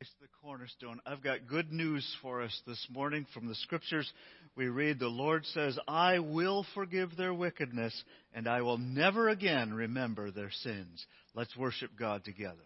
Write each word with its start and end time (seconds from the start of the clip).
It's 0.00 0.10
the 0.18 0.28
cornerstone. 0.42 0.98
I've 1.04 1.22
got 1.22 1.46
good 1.46 1.72
news 1.72 2.06
for 2.22 2.40
us 2.40 2.58
this 2.66 2.86
morning 2.90 3.26
from 3.34 3.48
the 3.48 3.54
scriptures. 3.56 4.10
We 4.56 4.68
read, 4.68 4.98
The 4.98 5.08
Lord 5.08 5.44
says, 5.44 5.78
I 5.86 6.20
will 6.20 6.64
forgive 6.74 7.18
their 7.18 7.34
wickedness, 7.34 7.92
and 8.32 8.48
I 8.48 8.62
will 8.62 8.78
never 8.78 9.28
again 9.28 9.74
remember 9.74 10.30
their 10.30 10.50
sins. 10.62 11.04
Let's 11.34 11.54
worship 11.54 11.90
God 11.98 12.24
together. 12.24 12.56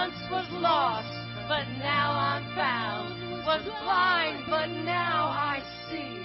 Once 0.00 0.30
was 0.30 0.46
lost, 0.62 1.12
but 1.46 1.66
now 1.78 2.12
I'm 2.12 2.54
found. 2.54 3.44
Was 3.44 3.62
blind, 3.82 4.44
but 4.48 4.68
now 4.82 5.28
I 5.28 5.62
see. 5.90 6.19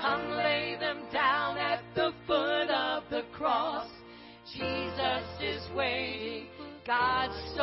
Come 0.00 0.30
lay 0.30 0.76
them 0.78 1.02
down 1.12 1.58
at 1.58 1.82
the 1.94 2.12
foot 2.26 2.70
of 2.70 3.04
the 3.10 3.22
cross. 3.32 3.88
Jesus 4.56 5.24
is 5.42 5.62
waiting. 5.76 6.46
God 6.86 7.30
so 7.54 7.62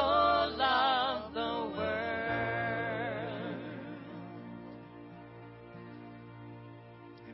loved 0.57 1.33
the 1.33 1.77
world. 1.77 2.17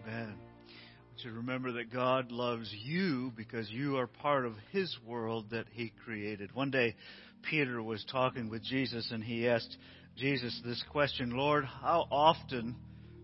Amen. 0.03 0.35
To 1.23 1.31
remember 1.31 1.73
that 1.73 1.91
God 1.91 2.31
loves 2.31 2.73
you 2.83 3.31
because 3.35 3.69
you 3.69 3.97
are 3.97 4.07
part 4.07 4.45
of 4.45 4.53
His 4.71 4.95
world 5.05 5.49
that 5.51 5.65
He 5.71 5.91
created. 6.03 6.53
One 6.55 6.71
day, 6.71 6.95
Peter 7.43 7.83
was 7.83 8.03
talking 8.09 8.49
with 8.49 8.63
Jesus 8.63 9.11
and 9.11 9.23
he 9.23 9.47
asked 9.47 9.77
Jesus 10.15 10.59
this 10.65 10.83
question 10.91 11.31
Lord, 11.31 11.65
how 11.65 12.07
often 12.09 12.75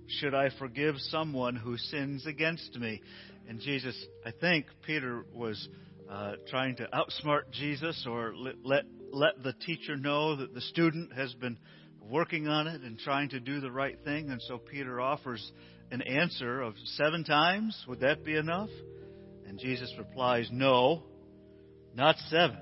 should 0.10 0.34
I 0.34 0.50
forgive 0.58 0.96
someone 0.98 1.56
who 1.56 1.78
sins 1.78 2.25
against 2.25 2.75
me? 2.78 3.01
And 3.48 3.60
Jesus, 3.60 3.96
I 4.25 4.32
think 4.32 4.66
Peter 4.86 5.25
was 5.34 5.68
uh, 6.10 6.34
trying 6.50 6.75
to 6.78 6.88
outsmart 6.94 7.51
Jesus 7.51 8.06
or 8.10 8.34
let, 8.36 8.56
let, 8.63 8.84
let 9.12 9.44
the 9.44 9.54
teacher 9.54 9.96
know 9.96 10.36
that 10.36 10.54
the 10.54 10.62
student 10.62 11.13
has 11.13 11.34
been 11.34 11.58
working 12.10 12.48
on 12.48 12.68
it 12.68 12.82
and 12.82 12.98
trying 12.98 13.30
to 13.30 13.39
do 13.39 13.60
the 13.60 13.72
right 13.72 13.98
thing. 14.04 14.30
And 14.30 14.42
so 14.42 14.58
Peter 14.58 15.00
offers 15.00 15.51
an 15.92 16.01
answer 16.01 16.62
of 16.62 16.74
seven 16.96 17.24
times. 17.24 17.78
Would 17.88 18.00
that 18.01 18.24
be 18.24 18.36
enough? 18.36 18.70
And 19.48 19.60
Jesus 19.60 19.94
replies, 19.98 20.50
No, 20.51 21.04
not 21.96 22.16
seven, 22.30 22.60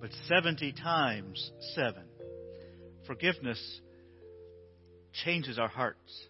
but 0.00 0.10
70 0.28 0.72
times 0.72 1.50
seven. 1.74 2.04
Forgiveness 3.06 3.80
changes 5.24 5.58
our 5.58 5.68
hearts. 5.68 6.28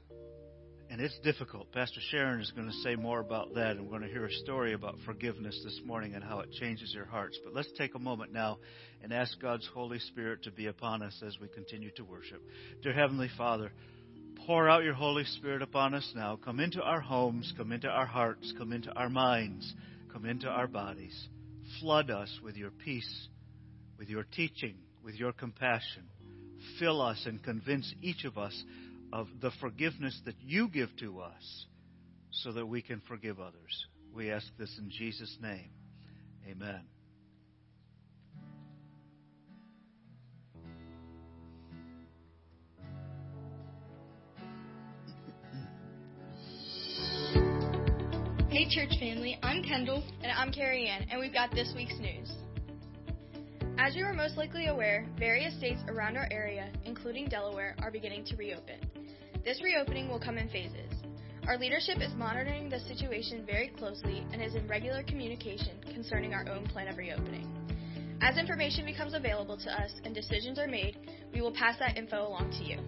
And 0.88 1.00
it's 1.00 1.18
difficult. 1.24 1.72
Pastor 1.72 2.00
Sharon 2.10 2.40
is 2.40 2.52
going 2.52 2.68
to 2.68 2.76
say 2.84 2.94
more 2.94 3.18
about 3.18 3.54
that, 3.54 3.72
and 3.72 3.82
we're 3.82 3.98
going 3.98 4.02
to 4.02 4.08
hear 4.08 4.26
a 4.26 4.32
story 4.32 4.72
about 4.72 4.96
forgiveness 5.04 5.60
this 5.64 5.80
morning 5.84 6.14
and 6.14 6.22
how 6.22 6.38
it 6.40 6.52
changes 6.52 6.92
your 6.94 7.04
hearts. 7.04 7.38
But 7.44 7.54
let's 7.54 7.70
take 7.76 7.96
a 7.96 7.98
moment 7.98 8.32
now 8.32 8.58
and 9.02 9.12
ask 9.12 9.40
God's 9.40 9.68
Holy 9.74 9.98
Spirit 9.98 10.44
to 10.44 10.52
be 10.52 10.66
upon 10.66 11.02
us 11.02 11.20
as 11.26 11.38
we 11.40 11.48
continue 11.48 11.90
to 11.96 12.04
worship. 12.04 12.40
Dear 12.82 12.92
Heavenly 12.92 13.28
Father, 13.36 13.72
pour 14.46 14.68
out 14.68 14.84
your 14.84 14.94
Holy 14.94 15.24
Spirit 15.24 15.60
upon 15.60 15.92
us 15.92 16.12
now. 16.14 16.36
Come 16.36 16.60
into 16.60 16.80
our 16.80 17.00
homes, 17.00 17.52
come 17.56 17.72
into 17.72 17.88
our 17.88 18.06
hearts, 18.06 18.54
come 18.56 18.72
into 18.72 18.92
our 18.92 19.08
minds, 19.08 19.74
come 20.12 20.24
into 20.24 20.46
our 20.48 20.68
bodies. 20.68 21.28
Flood 21.80 22.10
us 22.12 22.38
with 22.44 22.56
your 22.56 22.70
peace, 22.70 23.28
with 23.98 24.08
your 24.08 24.22
teaching, 24.22 24.76
with 25.02 25.16
your 25.16 25.32
compassion. 25.32 26.04
Fill 26.78 27.00
us 27.00 27.22
and 27.26 27.42
convince 27.42 27.92
each 28.02 28.24
of 28.24 28.38
us 28.38 28.64
of 29.12 29.28
the 29.40 29.50
forgiveness 29.60 30.20
that 30.24 30.34
you 30.42 30.68
give 30.68 30.90
to 31.00 31.20
us 31.20 31.66
so 32.30 32.52
that 32.52 32.66
we 32.66 32.82
can 32.82 33.00
forgive 33.08 33.40
others. 33.40 33.86
We 34.14 34.30
ask 34.30 34.46
this 34.58 34.74
in 34.78 34.90
Jesus' 34.90 35.36
name. 35.40 35.70
Amen. 36.48 36.82
Hey, 48.48 48.66
church 48.70 48.98
family, 48.98 49.38
I'm 49.42 49.62
Kendall. 49.62 50.02
And 50.22 50.32
I'm 50.32 50.50
Carrie 50.50 50.88
Ann, 50.88 51.06
and 51.10 51.20
we've 51.20 51.32
got 51.32 51.50
this 51.50 51.72
week's 51.76 51.98
news. 51.98 52.32
As 53.78 53.94
you 53.94 54.06
are 54.06 54.14
most 54.14 54.38
likely 54.38 54.68
aware, 54.68 55.06
various 55.18 55.54
states 55.58 55.82
around 55.88 56.16
our 56.16 56.26
area, 56.30 56.70
including 56.86 57.28
Delaware, 57.28 57.76
are 57.82 57.90
beginning 57.90 58.24
to 58.24 58.36
reopen. 58.36 58.80
This 59.44 59.62
reopening 59.62 60.08
will 60.08 60.18
come 60.18 60.38
in 60.38 60.48
phases. 60.48 60.90
Our 61.46 61.58
leadership 61.58 61.98
is 62.00 62.14
monitoring 62.14 62.70
the 62.70 62.80
situation 62.80 63.44
very 63.44 63.68
closely 63.68 64.26
and 64.32 64.40
is 64.40 64.54
in 64.54 64.66
regular 64.66 65.02
communication 65.02 65.76
concerning 65.92 66.32
our 66.32 66.48
own 66.48 66.66
plan 66.66 66.88
of 66.88 66.96
reopening. 66.96 67.46
As 68.22 68.38
information 68.38 68.86
becomes 68.86 69.12
available 69.12 69.58
to 69.58 69.70
us 69.70 69.92
and 70.04 70.14
decisions 70.14 70.58
are 70.58 70.66
made, 70.66 70.96
we 71.34 71.42
will 71.42 71.52
pass 71.52 71.78
that 71.78 71.98
info 71.98 72.26
along 72.26 72.52
to 72.52 72.64
you. 72.64 72.78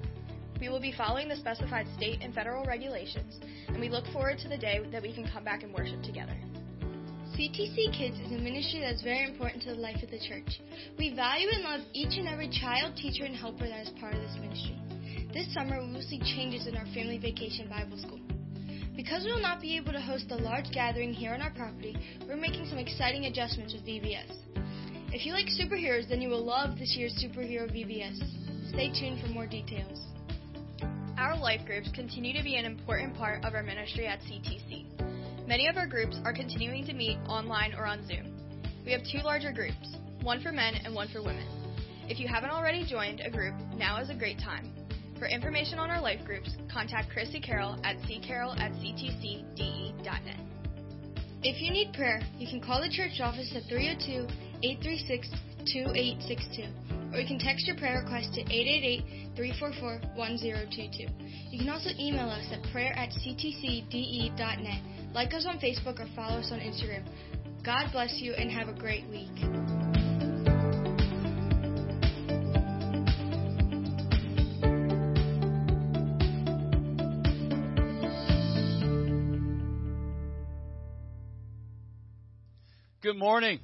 We 0.58 0.70
will 0.70 0.80
be 0.80 0.94
following 0.96 1.28
the 1.28 1.36
specified 1.36 1.86
state 1.98 2.20
and 2.22 2.34
federal 2.34 2.64
regulations, 2.64 3.38
and 3.68 3.78
we 3.78 3.90
look 3.90 4.06
forward 4.06 4.38
to 4.38 4.48
the 4.48 4.56
day 4.56 4.80
that 4.90 5.02
we 5.02 5.12
can 5.12 5.28
come 5.28 5.44
back 5.44 5.62
and 5.62 5.72
worship 5.74 6.02
together. 6.02 6.36
CTC 7.38 7.96
Kids 7.96 8.18
is 8.18 8.32
a 8.32 8.42
ministry 8.42 8.80
that 8.80 8.94
is 8.94 9.02
very 9.02 9.22
important 9.22 9.62
to 9.62 9.68
the 9.68 9.80
life 9.80 10.02
of 10.02 10.10
the 10.10 10.18
church. 10.18 10.58
We 10.98 11.14
value 11.14 11.46
and 11.52 11.62
love 11.62 11.82
each 11.92 12.18
and 12.18 12.26
every 12.26 12.48
child, 12.50 12.96
teacher, 12.96 13.22
and 13.22 13.36
helper 13.36 13.68
that 13.68 13.86
is 13.86 13.90
part 14.00 14.14
of 14.14 14.20
this 14.22 14.34
ministry. 14.40 14.76
This 15.32 15.46
summer, 15.54 15.78
we 15.78 15.92
will 15.92 16.02
see 16.02 16.18
changes 16.18 16.66
in 16.66 16.76
our 16.76 16.86
family 16.86 17.16
vacation 17.16 17.68
Bible 17.68 17.96
school. 17.96 18.18
Because 18.96 19.22
we 19.22 19.30
will 19.30 19.40
not 19.40 19.60
be 19.60 19.76
able 19.76 19.92
to 19.92 20.00
host 20.00 20.24
a 20.32 20.34
large 20.34 20.68
gathering 20.74 21.12
here 21.12 21.32
on 21.32 21.40
our 21.40 21.52
property, 21.52 21.96
we're 22.26 22.34
making 22.34 22.66
some 22.66 22.78
exciting 22.78 23.26
adjustments 23.26 23.72
with 23.72 23.86
VBS. 23.86 24.34
If 25.12 25.24
you 25.24 25.32
like 25.32 25.46
superheroes, 25.46 26.08
then 26.08 26.20
you 26.20 26.30
will 26.30 26.44
love 26.44 26.76
this 26.76 26.96
year's 26.96 27.14
Superhero 27.22 27.70
VBS. 27.70 28.18
Stay 28.70 28.90
tuned 28.90 29.22
for 29.22 29.28
more 29.28 29.46
details. 29.46 30.00
Our 31.16 31.38
life 31.38 31.60
groups 31.66 31.88
continue 31.94 32.36
to 32.36 32.42
be 32.42 32.56
an 32.56 32.64
important 32.64 33.14
part 33.14 33.44
of 33.44 33.54
our 33.54 33.62
ministry 33.62 34.08
at 34.08 34.18
CTC. 34.22 34.87
Many 35.48 35.66
of 35.66 35.78
our 35.78 35.86
groups 35.86 36.20
are 36.26 36.32
continuing 36.34 36.84
to 36.84 36.92
meet 36.92 37.16
online 37.26 37.72
or 37.72 37.86
on 37.86 38.06
Zoom. 38.06 38.36
We 38.84 38.92
have 38.92 39.00
two 39.10 39.20
larger 39.24 39.50
groups, 39.50 39.96
one 40.20 40.42
for 40.42 40.52
men 40.52 40.74
and 40.84 40.94
one 40.94 41.08
for 41.08 41.22
women. 41.22 41.48
If 42.06 42.20
you 42.20 42.28
haven't 42.28 42.50
already 42.50 42.84
joined 42.84 43.20
a 43.20 43.30
group, 43.30 43.54
now 43.74 43.98
is 43.98 44.10
a 44.10 44.14
great 44.14 44.38
time. 44.38 44.70
For 45.18 45.26
information 45.26 45.78
on 45.78 45.88
our 45.88 46.02
life 46.02 46.20
groups, 46.26 46.50
contact 46.70 47.08
Chrissy 47.08 47.40
Carroll 47.40 47.80
at 47.82 47.96
ccarroll 48.00 48.60
at 48.60 48.72
ctcde.net. 48.72 50.40
If 51.42 51.62
you 51.62 51.72
need 51.72 51.94
prayer, 51.94 52.20
you 52.36 52.46
can 52.46 52.60
call 52.60 52.82
the 52.82 52.90
church 52.90 53.18
office 53.22 53.50
at 53.56 53.62
302 53.70 54.28
836 54.62 55.30
2862, 55.64 56.97
or 57.12 57.20
you 57.20 57.26
can 57.26 57.38
text 57.38 57.66
your 57.66 57.76
prayer 57.76 58.02
request 58.02 58.34
to 58.34 58.40
888 58.40 59.36
344 59.36 60.16
1022. 60.16 61.06
You 61.50 61.58
can 61.58 61.68
also 61.68 61.90
email 61.98 62.28
us 62.28 62.44
at 62.52 62.62
prayer 62.72 62.92
at 62.96 63.10
ctcde.net. 63.10 64.82
Like 65.14 65.32
us 65.34 65.46
on 65.46 65.58
Facebook 65.58 66.00
or 66.00 66.06
follow 66.14 66.40
us 66.40 66.50
on 66.52 66.60
Instagram. 66.60 67.04
God 67.64 67.90
bless 67.92 68.20
you 68.20 68.34
and 68.34 68.50
have 68.50 68.68
a 68.68 68.78
great 68.78 69.08
week. 69.08 69.28
Good 83.00 83.16
morning. 83.16 83.60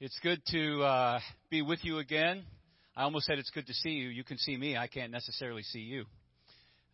It's 0.00 0.16
good 0.22 0.40
to 0.52 0.82
uh, 0.82 1.20
be 1.50 1.60
with 1.60 1.80
you 1.82 1.98
again. 1.98 2.44
I 2.96 3.02
almost 3.02 3.26
said 3.26 3.40
it's 3.40 3.50
good 3.50 3.66
to 3.66 3.74
see 3.74 3.90
you. 3.90 4.10
You 4.10 4.22
can 4.22 4.38
see 4.38 4.56
me. 4.56 4.76
I 4.76 4.86
can't 4.86 5.10
necessarily 5.10 5.64
see 5.64 5.80
you. 5.80 6.04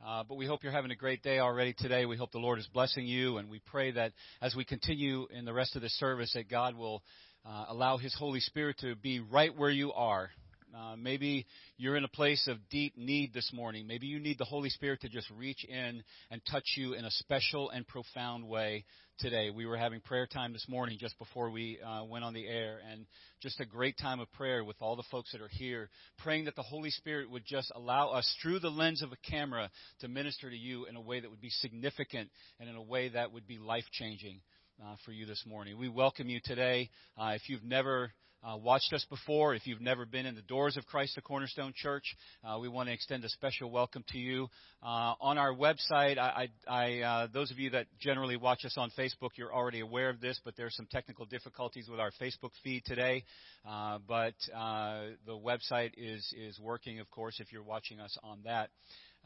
Uh, 0.02 0.24
but 0.26 0.36
we 0.36 0.46
hope 0.46 0.62
you're 0.62 0.72
having 0.72 0.90
a 0.90 0.96
great 0.96 1.22
day 1.22 1.38
already 1.38 1.74
today. 1.76 2.06
We 2.06 2.16
hope 2.16 2.32
the 2.32 2.38
Lord 2.38 2.58
is 2.58 2.66
blessing 2.72 3.04
you, 3.04 3.36
and 3.36 3.50
we 3.50 3.60
pray 3.66 3.90
that 3.90 4.12
as 4.40 4.56
we 4.56 4.64
continue 4.64 5.26
in 5.30 5.44
the 5.44 5.52
rest 5.52 5.76
of 5.76 5.82
the 5.82 5.90
service, 5.90 6.32
that 6.32 6.48
God 6.48 6.76
will 6.76 7.02
uh, 7.44 7.66
allow 7.68 7.98
His 7.98 8.14
Holy 8.18 8.40
Spirit 8.40 8.78
to 8.78 8.96
be 8.96 9.20
right 9.20 9.54
where 9.54 9.68
you 9.68 9.92
are. 9.92 10.30
Uh, 10.74 10.96
maybe 10.96 11.46
you're 11.76 11.96
in 11.96 12.02
a 12.02 12.08
place 12.08 12.48
of 12.48 12.58
deep 12.68 12.96
need 12.96 13.32
this 13.32 13.52
morning. 13.52 13.86
Maybe 13.86 14.08
you 14.08 14.18
need 14.18 14.38
the 14.38 14.44
Holy 14.44 14.70
Spirit 14.70 15.02
to 15.02 15.08
just 15.08 15.30
reach 15.30 15.64
in 15.64 16.02
and 16.30 16.42
touch 16.50 16.64
you 16.76 16.94
in 16.94 17.04
a 17.04 17.10
special 17.12 17.70
and 17.70 17.86
profound 17.86 18.48
way 18.48 18.84
today. 19.20 19.50
We 19.50 19.66
were 19.66 19.76
having 19.76 20.00
prayer 20.00 20.26
time 20.26 20.52
this 20.52 20.66
morning 20.68 20.98
just 21.00 21.16
before 21.18 21.50
we 21.50 21.78
uh, 21.80 22.04
went 22.04 22.24
on 22.24 22.34
the 22.34 22.48
air, 22.48 22.80
and 22.90 23.06
just 23.40 23.60
a 23.60 23.64
great 23.64 23.96
time 23.98 24.18
of 24.18 24.32
prayer 24.32 24.64
with 24.64 24.76
all 24.80 24.96
the 24.96 25.04
folks 25.12 25.30
that 25.30 25.40
are 25.40 25.48
here, 25.48 25.90
praying 26.18 26.46
that 26.46 26.56
the 26.56 26.62
Holy 26.62 26.90
Spirit 26.90 27.30
would 27.30 27.44
just 27.46 27.70
allow 27.76 28.08
us 28.08 28.34
through 28.42 28.58
the 28.58 28.70
lens 28.70 29.00
of 29.00 29.12
a 29.12 29.30
camera 29.30 29.70
to 30.00 30.08
minister 30.08 30.50
to 30.50 30.56
you 30.56 30.86
in 30.86 30.96
a 30.96 31.00
way 31.00 31.20
that 31.20 31.30
would 31.30 31.40
be 31.40 31.50
significant 31.50 32.30
and 32.58 32.68
in 32.68 32.74
a 32.74 32.82
way 32.82 33.10
that 33.10 33.32
would 33.32 33.46
be 33.46 33.58
life 33.58 33.84
changing. 33.92 34.40
Uh, 34.82 34.96
for 35.04 35.12
you 35.12 35.24
this 35.24 35.44
morning. 35.46 35.78
We 35.78 35.88
welcome 35.88 36.28
you 36.28 36.40
today. 36.42 36.90
Uh, 37.16 37.34
if 37.36 37.42
you've 37.48 37.62
never 37.62 38.10
uh, 38.44 38.56
watched 38.56 38.92
us 38.92 39.04
before, 39.08 39.54
if 39.54 39.66
you've 39.66 39.80
never 39.80 40.04
been 40.04 40.26
in 40.26 40.34
the 40.34 40.42
doors 40.42 40.76
of 40.76 40.84
Christ 40.86 41.14
the 41.14 41.22
Cornerstone 41.22 41.72
Church, 41.74 42.04
uh, 42.44 42.58
we 42.58 42.68
want 42.68 42.88
to 42.88 42.92
extend 42.92 43.24
a 43.24 43.28
special 43.28 43.70
welcome 43.70 44.04
to 44.08 44.18
you. 44.18 44.48
Uh, 44.82 45.14
on 45.20 45.38
our 45.38 45.54
website, 45.54 46.18
I, 46.18 46.48
I, 46.68 47.00
uh, 47.00 47.26
those 47.32 47.50
of 47.50 47.58
you 47.58 47.70
that 47.70 47.86
generally 47.98 48.36
watch 48.36 48.64
us 48.64 48.74
on 48.76 48.90
Facebook, 48.98 49.30
you're 49.36 49.54
already 49.54 49.80
aware 49.80 50.10
of 50.10 50.20
this, 50.20 50.38
but 50.44 50.56
there 50.56 50.66
are 50.66 50.70
some 50.70 50.86
technical 50.90 51.24
difficulties 51.24 51.88
with 51.88 52.00
our 52.00 52.10
Facebook 52.20 52.50
feed 52.62 52.84
today. 52.84 53.24
Uh, 53.66 53.98
but 54.06 54.34
uh, 54.54 55.04
the 55.26 55.32
website 55.32 55.92
is, 55.96 56.34
is 56.36 56.58
working, 56.60 57.00
of 57.00 57.10
course, 57.10 57.40
if 57.40 57.50
you're 57.50 57.62
watching 57.62 57.98
us 57.98 58.16
on 58.22 58.40
that. 58.44 58.68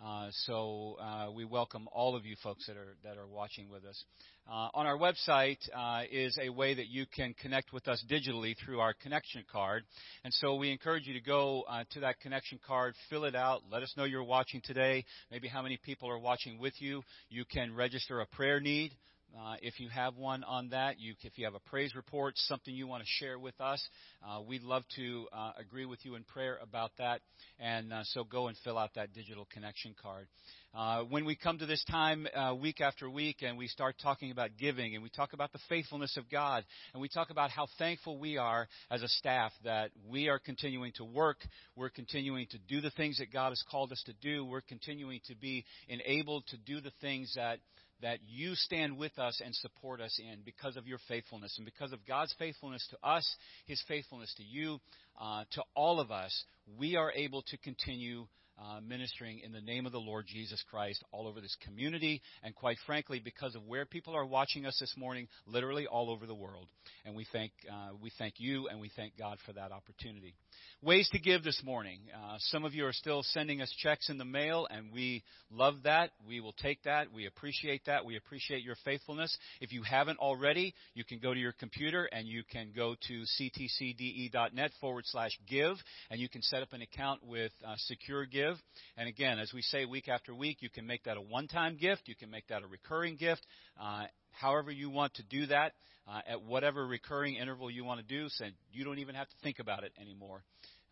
Uh, 0.04 0.28
so 0.30 0.96
uh, 1.00 1.28
we 1.34 1.44
welcome 1.44 1.88
all 1.92 2.14
of 2.14 2.24
you 2.24 2.36
folks 2.40 2.66
that 2.68 2.76
are 2.76 2.96
that 3.02 3.18
are 3.18 3.26
watching 3.26 3.68
with 3.68 3.84
us. 3.84 4.04
Uh, 4.48 4.68
on 4.72 4.86
our 4.86 4.96
website 4.96 5.58
uh, 5.76 6.02
is 6.10 6.38
a 6.40 6.48
way 6.50 6.72
that 6.72 6.86
you 6.86 7.04
can 7.16 7.34
connect 7.42 7.72
with 7.72 7.88
us 7.88 8.04
digitally 8.08 8.54
through 8.64 8.78
our 8.78 8.94
connection 9.02 9.42
card, 9.50 9.82
and 10.22 10.32
so 10.34 10.54
we 10.54 10.70
encourage 10.70 11.06
you 11.08 11.14
to 11.14 11.20
go 11.20 11.64
uh, 11.68 11.82
to 11.90 12.00
that 12.00 12.20
connection 12.20 12.60
card, 12.64 12.94
fill 13.10 13.24
it 13.24 13.34
out, 13.34 13.62
let 13.72 13.82
us 13.82 13.92
know 13.96 14.04
you're 14.04 14.22
watching 14.22 14.60
today, 14.64 15.04
maybe 15.32 15.48
how 15.48 15.62
many 15.62 15.76
people 15.84 16.08
are 16.08 16.18
watching 16.18 16.60
with 16.60 16.74
you. 16.80 17.02
You 17.28 17.44
can 17.44 17.74
register 17.74 18.20
a 18.20 18.26
prayer 18.26 18.60
need. 18.60 18.92
Uh, 19.36 19.56
if 19.62 19.78
you 19.78 19.88
have 19.88 20.16
one 20.16 20.42
on 20.44 20.70
that, 20.70 20.98
you, 20.98 21.14
if 21.22 21.36
you 21.36 21.44
have 21.44 21.54
a 21.54 21.60
praise 21.60 21.94
report, 21.94 22.34
something 22.36 22.74
you 22.74 22.86
want 22.86 23.02
to 23.02 23.08
share 23.18 23.38
with 23.38 23.60
us, 23.60 23.86
uh, 24.26 24.40
we'd 24.40 24.62
love 24.62 24.82
to 24.96 25.26
uh, 25.32 25.52
agree 25.58 25.84
with 25.84 25.98
you 26.02 26.14
in 26.14 26.24
prayer 26.24 26.58
about 26.62 26.90
that. 26.98 27.20
And 27.60 27.92
uh, 27.92 28.02
so 28.04 28.24
go 28.24 28.48
and 28.48 28.56
fill 28.64 28.78
out 28.78 28.90
that 28.94 29.12
digital 29.12 29.46
connection 29.52 29.94
card. 30.00 30.28
Uh, 30.74 31.02
when 31.02 31.24
we 31.24 31.36
come 31.36 31.58
to 31.58 31.66
this 31.66 31.84
time 31.90 32.26
uh, 32.34 32.54
week 32.54 32.80
after 32.80 33.08
week 33.08 33.38
and 33.42 33.58
we 33.58 33.68
start 33.68 33.96
talking 34.02 34.30
about 34.30 34.50
giving 34.58 34.94
and 34.94 35.02
we 35.02 35.10
talk 35.10 35.32
about 35.32 35.52
the 35.52 35.58
faithfulness 35.68 36.16
of 36.16 36.28
God 36.30 36.64
and 36.92 37.00
we 37.00 37.08
talk 37.08 37.30
about 37.30 37.50
how 37.50 37.66
thankful 37.78 38.18
we 38.18 38.36
are 38.36 38.66
as 38.90 39.02
a 39.02 39.08
staff 39.08 39.52
that 39.64 39.90
we 40.08 40.28
are 40.28 40.38
continuing 40.38 40.92
to 40.96 41.04
work, 41.04 41.38
we're 41.76 41.88
continuing 41.90 42.46
to 42.50 42.58
do 42.68 42.80
the 42.80 42.90
things 42.90 43.18
that 43.18 43.32
God 43.32 43.50
has 43.50 43.62
called 43.70 43.92
us 43.92 44.02
to 44.06 44.12
do, 44.20 44.44
we're 44.44 44.60
continuing 44.60 45.20
to 45.26 45.34
be 45.36 45.64
enabled 45.88 46.46
to 46.48 46.56
do 46.58 46.80
the 46.80 46.92
things 47.00 47.32
that 47.34 47.58
that 48.02 48.18
you 48.26 48.54
stand 48.54 48.96
with 48.96 49.18
us 49.18 49.40
and 49.44 49.54
support 49.54 50.00
us 50.00 50.18
in 50.18 50.40
because 50.44 50.76
of 50.76 50.86
your 50.86 50.98
faithfulness 51.08 51.54
and 51.56 51.64
because 51.64 51.92
of 51.92 52.06
God's 52.06 52.34
faithfulness 52.38 52.86
to 52.90 53.08
us, 53.08 53.26
His 53.66 53.82
faithfulness 53.88 54.32
to 54.36 54.44
you, 54.44 54.78
uh, 55.20 55.44
to 55.52 55.62
all 55.74 56.00
of 56.00 56.10
us, 56.10 56.44
we 56.78 56.96
are 56.96 57.12
able 57.12 57.42
to 57.42 57.56
continue 57.58 58.26
uh, 58.60 58.80
ministering 58.80 59.40
in 59.44 59.52
the 59.52 59.60
name 59.60 59.86
of 59.86 59.92
the 59.92 60.00
Lord 60.00 60.26
Jesus 60.26 60.62
Christ 60.68 61.04
all 61.12 61.28
over 61.28 61.40
this 61.40 61.56
community, 61.64 62.20
and 62.42 62.54
quite 62.54 62.76
frankly, 62.86 63.20
because 63.22 63.54
of 63.54 63.64
where 63.66 63.86
people 63.86 64.16
are 64.16 64.26
watching 64.26 64.66
us 64.66 64.76
this 64.80 64.94
morning, 64.96 65.28
literally 65.46 65.86
all 65.86 66.10
over 66.10 66.26
the 66.26 66.34
world. 66.34 66.66
And 67.04 67.14
we 67.14 67.24
thank 67.32 67.52
uh, 67.70 67.90
we 68.02 68.10
thank 68.18 68.34
you 68.38 68.68
and 68.68 68.80
we 68.80 68.90
thank 68.96 69.16
God 69.16 69.38
for 69.46 69.52
that 69.52 69.70
opportunity. 69.70 70.34
Ways 70.80 71.08
to 71.08 71.18
give 71.18 71.42
this 71.42 71.60
morning. 71.64 71.98
Uh, 72.14 72.36
some 72.38 72.64
of 72.64 72.72
you 72.72 72.86
are 72.86 72.92
still 72.92 73.24
sending 73.24 73.60
us 73.60 73.74
checks 73.82 74.10
in 74.10 74.16
the 74.16 74.24
mail, 74.24 74.68
and 74.70 74.92
we 74.92 75.24
love 75.50 75.74
that. 75.82 76.12
We 76.24 76.38
will 76.38 76.52
take 76.52 76.80
that. 76.84 77.12
We 77.12 77.26
appreciate 77.26 77.86
that. 77.86 78.04
We 78.04 78.16
appreciate 78.16 78.62
your 78.62 78.76
faithfulness. 78.84 79.36
If 79.60 79.72
you 79.72 79.82
haven't 79.82 80.20
already, 80.20 80.74
you 80.94 81.02
can 81.02 81.18
go 81.18 81.34
to 81.34 81.40
your 81.40 81.50
computer 81.50 82.08
and 82.12 82.28
you 82.28 82.44
can 82.52 82.70
go 82.76 82.94
to 83.08 83.24
ctcde.net 83.40 84.70
forward 84.80 85.02
slash 85.08 85.32
give, 85.48 85.78
and 86.12 86.20
you 86.20 86.28
can 86.28 86.42
set 86.42 86.62
up 86.62 86.72
an 86.72 86.82
account 86.82 87.26
with 87.26 87.50
uh, 87.66 87.74
SecureGive. 87.90 88.54
And 88.96 89.08
again, 89.08 89.40
as 89.40 89.52
we 89.52 89.62
say 89.62 89.84
week 89.84 90.08
after 90.08 90.32
week, 90.32 90.58
you 90.60 90.70
can 90.70 90.86
make 90.86 91.02
that 91.04 91.16
a 91.16 91.20
one 91.20 91.48
time 91.48 91.76
gift, 91.76 92.02
you 92.04 92.14
can 92.14 92.30
make 92.30 92.46
that 92.50 92.62
a 92.62 92.68
recurring 92.68 93.16
gift. 93.16 93.44
Uh, 93.82 94.04
however, 94.30 94.70
you 94.70 94.90
want 94.90 95.12
to 95.14 95.24
do 95.24 95.46
that, 95.46 95.72
uh, 96.08 96.20
at 96.26 96.42
whatever 96.42 96.86
recurring 96.86 97.36
interval 97.36 97.70
you 97.70 97.84
want 97.84 98.00
to 98.00 98.06
do, 98.06 98.28
so 98.30 98.46
you 98.72 98.84
don't 98.84 98.98
even 98.98 99.14
have 99.14 99.28
to 99.28 99.36
think 99.42 99.58
about 99.58 99.84
it 99.84 99.92
anymore. 100.00 100.42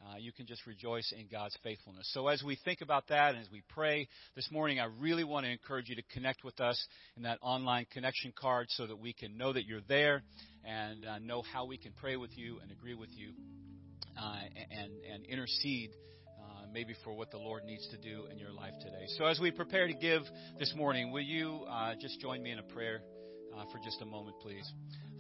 uh, 0.02 0.16
you 0.18 0.32
can 0.32 0.46
just 0.46 0.66
rejoice 0.66 1.12
in 1.18 1.26
God's 1.30 1.56
faithfulness. 1.62 2.08
So, 2.12 2.28
as 2.28 2.42
we 2.42 2.58
think 2.64 2.80
about 2.80 3.08
that 3.08 3.34
and 3.34 3.38
as 3.42 3.50
we 3.50 3.62
pray 3.68 4.08
this 4.34 4.48
morning, 4.50 4.78
I 4.78 4.86
really 5.00 5.24
want 5.24 5.46
to 5.46 5.52
encourage 5.52 5.88
you 5.88 5.96
to 5.96 6.02
connect 6.12 6.44
with 6.44 6.60
us 6.60 6.78
in 7.16 7.22
that 7.22 7.38
online 7.40 7.86
connection 7.92 8.32
card 8.38 8.66
so 8.70 8.86
that 8.86 8.96
we 8.96 9.12
can 9.12 9.36
know 9.36 9.52
that 9.52 9.64
you're 9.64 9.80
there 9.88 10.22
and 10.64 11.06
uh, 11.06 11.18
know 11.18 11.42
how 11.52 11.64
we 11.64 11.78
can 11.78 11.92
pray 11.92 12.16
with 12.16 12.36
you 12.36 12.58
and 12.62 12.70
agree 12.70 12.94
with 12.94 13.10
you 13.12 13.30
uh, 14.20 14.38
and, 14.70 14.92
and 15.12 15.24
intercede. 15.26 15.90
Uh, 16.38 16.66
maybe 16.72 16.94
for 17.02 17.12
what 17.12 17.30
the 17.30 17.38
Lord 17.38 17.64
needs 17.64 17.88
to 17.88 17.96
do 17.96 18.26
in 18.30 18.38
your 18.38 18.52
life 18.52 18.74
today. 18.80 19.06
So, 19.18 19.24
as 19.24 19.40
we 19.40 19.50
prepare 19.50 19.86
to 19.86 19.94
give 19.94 20.22
this 20.58 20.72
morning, 20.76 21.10
will 21.10 21.22
you 21.22 21.64
uh, 21.68 21.94
just 22.00 22.20
join 22.20 22.42
me 22.42 22.52
in 22.52 22.58
a 22.58 22.62
prayer 22.62 23.00
uh, 23.56 23.64
for 23.72 23.78
just 23.82 24.02
a 24.02 24.06
moment, 24.06 24.36
please? 24.42 24.70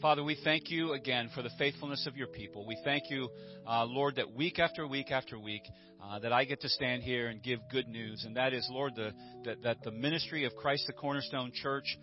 Father, 0.02 0.22
we 0.22 0.36
thank 0.44 0.70
you 0.70 0.92
again 0.92 1.30
for 1.34 1.40
the 1.40 1.50
faithfulness 1.58 2.06
of 2.06 2.18
your 2.18 2.26
people. 2.26 2.66
We 2.66 2.76
thank 2.84 3.04
you, 3.08 3.30
uh, 3.66 3.86
Lord, 3.86 4.16
that 4.16 4.30
week 4.30 4.58
after 4.58 4.86
week 4.86 5.10
after 5.10 5.38
week, 5.38 5.62
uh, 6.04 6.18
that 6.18 6.34
I 6.34 6.44
get 6.44 6.60
to 6.60 6.68
stand 6.68 7.02
here 7.02 7.28
and 7.28 7.42
give 7.42 7.60
good 7.72 7.88
news, 7.88 8.24
and 8.26 8.36
that 8.36 8.52
is, 8.52 8.68
Lord, 8.70 8.94
the, 8.94 9.12
that, 9.44 9.62
that 9.62 9.82
the 9.84 9.90
ministry 9.90 10.44
of 10.44 10.54
Christ 10.54 10.86
the 10.86 10.92
Cornerstone 10.92 11.50
Church, 11.50 11.96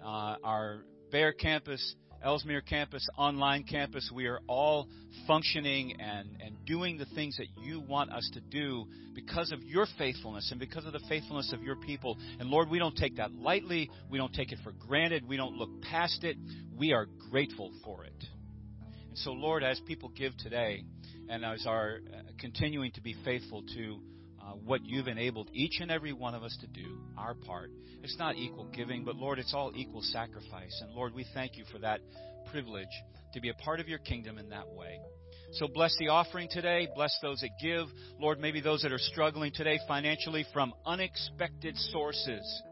uh, 0.00 0.36
our 0.44 0.84
Bear 1.10 1.32
campus, 1.32 1.96
Elsmere 2.22 2.60
campus, 2.60 3.08
online 3.16 3.64
campus, 3.64 4.10
we 4.14 4.26
are 4.26 4.40
all 4.46 4.88
functioning 5.26 5.98
and, 5.98 6.28
and 6.44 6.54
doing 6.66 6.98
the 6.98 7.06
things 7.14 7.38
that 7.38 7.46
you 7.62 7.80
want 7.80 8.12
us 8.12 8.28
to 8.34 8.40
do 8.40 8.86
because 9.14 9.52
of 9.52 9.62
your 9.62 9.86
faithfulness 9.96 10.50
and 10.50 10.60
because 10.60 10.84
of 10.84 10.92
the 10.92 11.00
faithfulness 11.08 11.52
of 11.54 11.62
your 11.62 11.76
people. 11.76 12.18
And 12.38 12.50
Lord, 12.50 12.68
we 12.68 12.78
don't 12.78 12.94
take 12.94 13.16
that 13.16 13.32
lightly. 13.32 13.90
We 14.10 14.18
don't 14.18 14.34
take 14.34 14.52
it 14.52 14.58
for 14.62 14.72
granted. 14.72 15.26
We 15.26 15.38
don't 15.38 15.56
look 15.56 15.70
past 15.82 16.22
it. 16.24 16.36
We 16.76 16.92
are 16.92 17.06
grateful 17.30 17.72
for 17.84 18.04
it. 18.04 18.24
And 19.08 19.16
so, 19.16 19.32
Lord, 19.32 19.64
as 19.64 19.80
people 19.86 20.10
give 20.10 20.36
today 20.36 20.84
and 21.30 21.42
as 21.42 21.64
are 21.66 22.00
continuing 22.38 22.92
to 22.92 23.00
be 23.00 23.16
faithful 23.24 23.62
to 23.62 23.98
uh, 24.50 24.54
what 24.64 24.84
you've 24.84 25.08
enabled 25.08 25.48
each 25.52 25.80
and 25.80 25.90
every 25.90 26.12
one 26.12 26.34
of 26.34 26.42
us 26.42 26.56
to 26.60 26.66
do, 26.66 26.98
our 27.16 27.34
part. 27.34 27.70
It's 28.02 28.16
not 28.18 28.36
equal 28.36 28.70
giving, 28.74 29.04
but 29.04 29.16
Lord, 29.16 29.38
it's 29.38 29.54
all 29.54 29.72
equal 29.74 30.02
sacrifice. 30.02 30.80
And 30.82 30.92
Lord, 30.92 31.14
we 31.14 31.24
thank 31.34 31.56
you 31.56 31.64
for 31.70 31.78
that 31.78 32.00
privilege 32.50 32.88
to 33.34 33.40
be 33.40 33.50
a 33.50 33.54
part 33.54 33.80
of 33.80 33.88
your 33.88 33.98
kingdom 33.98 34.38
in 34.38 34.48
that 34.48 34.68
way. 34.68 34.98
So 35.52 35.68
bless 35.68 35.94
the 35.98 36.08
offering 36.08 36.48
today. 36.50 36.88
Bless 36.94 37.16
those 37.22 37.40
that 37.40 37.50
give. 37.62 37.86
Lord, 38.18 38.40
maybe 38.40 38.60
those 38.60 38.82
that 38.82 38.92
are 38.92 38.98
struggling 38.98 39.52
today 39.52 39.78
financially 39.86 40.44
from 40.52 40.72
unexpected 40.86 41.76
sources. 41.76 42.62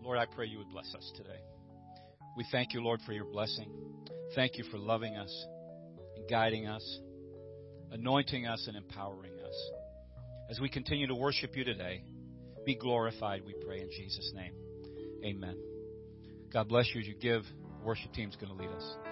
Lord, 0.00 0.18
I 0.18 0.26
pray 0.34 0.46
you 0.46 0.58
would 0.58 0.70
bless 0.70 0.92
us 0.94 1.12
today. 1.16 1.40
We 2.36 2.44
thank 2.50 2.72
you, 2.72 2.82
Lord, 2.82 3.00
for 3.04 3.12
your 3.12 3.26
blessing. 3.26 3.70
Thank 4.34 4.58
you 4.58 4.64
for 4.70 4.78
loving 4.78 5.16
us 5.16 5.46
and 6.16 6.28
guiding 6.28 6.66
us 6.66 7.00
anointing 7.92 8.46
us 8.46 8.64
and 8.66 8.76
empowering 8.76 9.32
us. 9.46 9.70
As 10.50 10.60
we 10.60 10.68
continue 10.68 11.06
to 11.06 11.14
worship 11.14 11.56
you 11.56 11.64
today, 11.64 12.02
be 12.64 12.74
glorified, 12.74 13.42
we 13.46 13.54
pray 13.64 13.80
in 13.80 13.90
Jesus' 13.90 14.32
name. 14.34 14.52
Amen. 15.24 15.56
God 16.52 16.68
bless 16.68 16.86
you 16.94 17.00
as 17.00 17.06
you 17.06 17.14
give. 17.14 17.42
The 17.42 17.84
worship 17.84 18.12
team's 18.12 18.36
going 18.36 18.56
to 18.56 18.62
lead 18.62 18.70
us. 18.70 19.11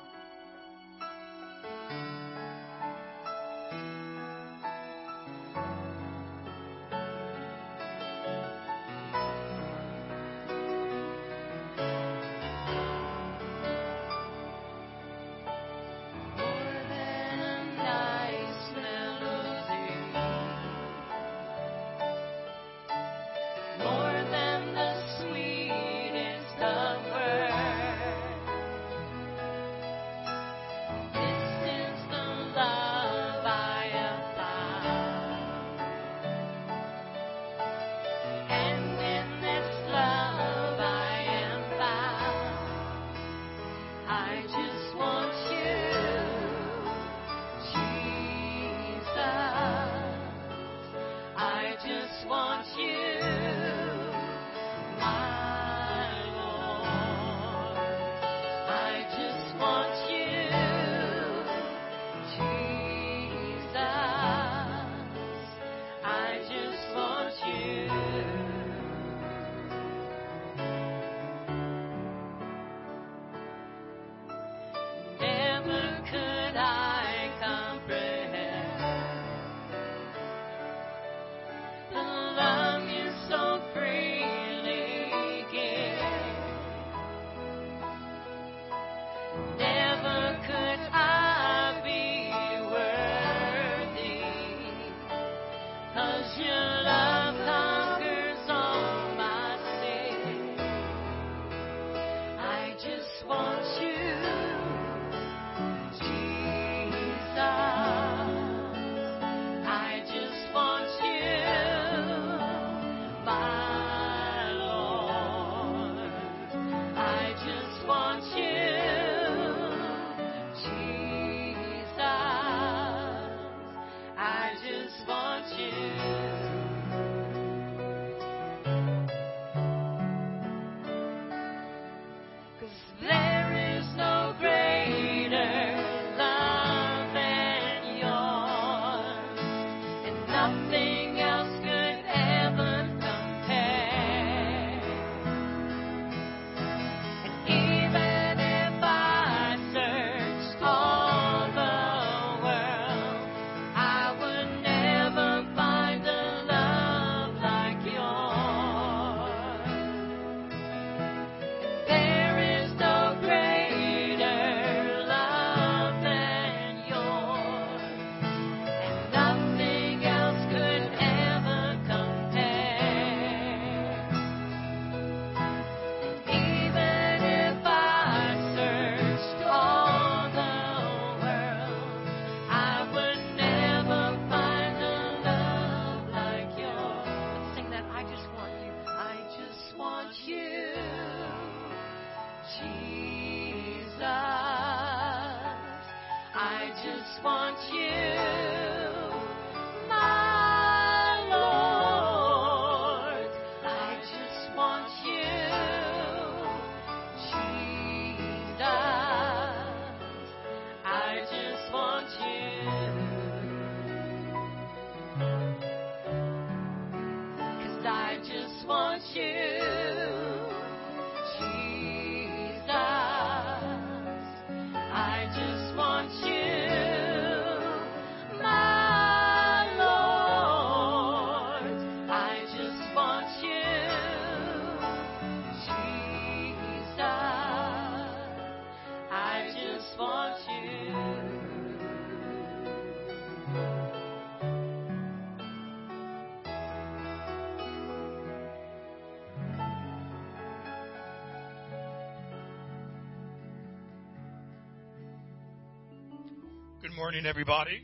morning, 257.01 257.25
everybody. 257.25 257.81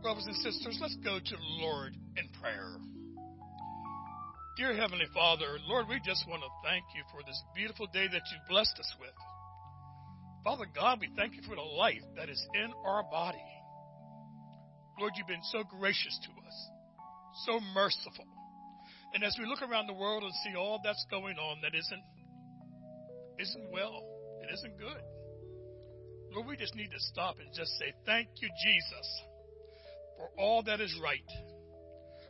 Brothers 0.00 0.24
and 0.24 0.34
sisters, 0.36 0.78
let's 0.80 0.96
go 1.04 1.18
to 1.20 1.36
the 1.36 1.50
Lord 1.60 1.92
in 2.16 2.24
prayer. 2.40 2.72
Dear 4.56 4.72
Heavenly 4.72 5.04
Father, 5.12 5.60
Lord, 5.68 5.84
we 5.86 6.00
just 6.00 6.24
want 6.26 6.40
to 6.40 6.48
thank 6.64 6.84
you 6.96 7.04
for 7.12 7.20
this 7.20 7.36
beautiful 7.54 7.84
day 7.92 8.08
that 8.08 8.22
you've 8.32 8.48
blessed 8.48 8.72
us 8.80 8.90
with. 8.98 9.12
Father 10.42 10.64
God, 10.74 11.00
we 11.02 11.10
thank 11.18 11.36
you 11.36 11.42
for 11.42 11.54
the 11.54 11.60
life 11.60 12.00
that 12.16 12.30
is 12.30 12.42
in 12.54 12.72
our 12.82 13.02
body. 13.12 13.44
Lord, 14.98 15.12
you've 15.16 15.28
been 15.28 15.44
so 15.52 15.64
gracious 15.68 16.18
to 16.24 16.30
us, 16.48 16.56
so 17.44 17.60
merciful. 17.74 18.24
And 19.12 19.22
as 19.22 19.36
we 19.38 19.44
look 19.44 19.60
around 19.60 19.86
the 19.86 20.00
world 20.00 20.22
and 20.22 20.32
see 20.48 20.56
all 20.56 20.80
that's 20.82 21.04
going 21.10 21.36
on 21.36 21.60
that 21.60 21.76
isn't 21.76 22.04
isn't 23.38 23.70
well, 23.70 24.00
it 24.40 24.48
isn't 24.54 24.78
good. 24.78 25.13
Lord, 26.34 26.48
we 26.48 26.56
just 26.56 26.74
need 26.74 26.90
to 26.90 26.98
stop 26.98 27.36
and 27.38 27.46
just 27.54 27.70
say, 27.78 27.94
Thank 28.04 28.26
you, 28.42 28.48
Jesus, 28.66 29.22
for 30.18 30.28
all 30.36 30.64
that 30.64 30.80
is 30.80 30.92
right, 31.00 31.30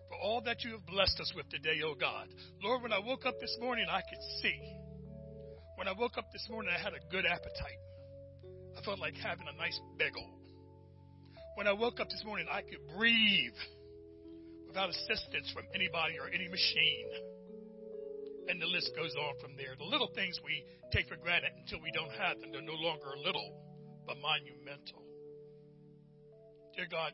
for 0.08 0.18
all 0.20 0.42
that 0.44 0.62
you 0.62 0.72
have 0.72 0.84
blessed 0.84 1.18
us 1.20 1.32
with 1.34 1.48
today, 1.48 1.80
oh 1.82 1.94
God. 1.94 2.28
Lord, 2.62 2.82
when 2.82 2.92
I 2.92 2.98
woke 2.98 3.24
up 3.24 3.40
this 3.40 3.56
morning, 3.60 3.86
I 3.88 4.02
could 4.02 4.20
see. 4.42 4.60
When 5.76 5.88
I 5.88 5.92
woke 5.98 6.18
up 6.18 6.26
this 6.32 6.46
morning, 6.50 6.70
I 6.76 6.78
had 6.78 6.92
a 6.92 7.00
good 7.10 7.24
appetite. 7.24 7.80
I 8.76 8.84
felt 8.84 9.00
like 9.00 9.14
having 9.16 9.48
a 9.48 9.56
nice 9.56 9.80
bagel. 9.98 10.28
When 11.56 11.66
I 11.66 11.72
woke 11.72 11.98
up 11.98 12.10
this 12.10 12.22
morning, 12.26 12.46
I 12.52 12.60
could 12.60 12.84
breathe 12.98 13.56
without 14.68 14.90
assistance 14.90 15.50
from 15.54 15.64
anybody 15.74 16.20
or 16.20 16.28
any 16.28 16.48
machine. 16.48 17.08
And 18.48 18.60
the 18.60 18.66
list 18.66 18.92
goes 18.94 19.14
on 19.16 19.40
from 19.40 19.56
there. 19.56 19.72
The 19.78 19.88
little 19.88 20.10
things 20.14 20.38
we 20.44 20.62
take 20.92 21.08
for 21.08 21.16
granted 21.16 21.52
until 21.56 21.80
we 21.80 21.90
don't 21.90 22.12
have 22.20 22.38
them, 22.40 22.52
they're 22.52 22.60
no 22.60 22.76
longer 22.76 23.16
little 23.24 23.63
but 24.06 24.16
monumental. 24.20 25.02
Dear 26.76 26.86
God, 26.90 27.12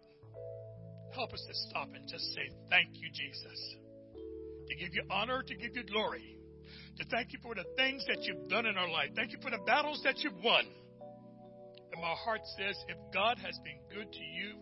help 1.15 1.33
us 1.33 1.45
to 1.47 1.55
stop 1.69 1.89
and 1.95 2.09
just 2.09 2.25
say, 2.35 2.49
Thank 2.71 2.91
you, 2.95 3.09
Jesus. 3.13 3.59
To 4.69 4.75
give 4.77 4.95
you 4.95 5.03
honor, 5.11 5.43
to 5.43 5.55
give 5.55 5.75
you 5.75 5.85
glory. 5.85 6.39
To 6.99 7.05
thank 7.11 7.33
you 7.33 7.39
for 7.43 7.55
the 7.55 7.65
things 7.77 8.05
that 8.07 8.23
you've 8.23 8.49
done 8.49 8.67
in 8.67 8.77
our 8.77 8.91
life. 8.91 9.11
Thank 9.17 9.33
you 9.33 9.39
for 9.43 9.51
the 9.51 9.63
battles 9.67 10.01
that 10.05 10.19
you've 10.19 10.39
won. 10.45 10.65
And 11.93 12.01
my 12.01 12.15
heart 12.25 12.41
says, 12.57 12.77
if 12.89 12.97
God 13.13 13.39
has 13.39 13.59
been 13.65 13.81
good 13.93 14.13
to 14.13 14.25
you, 14.25 14.55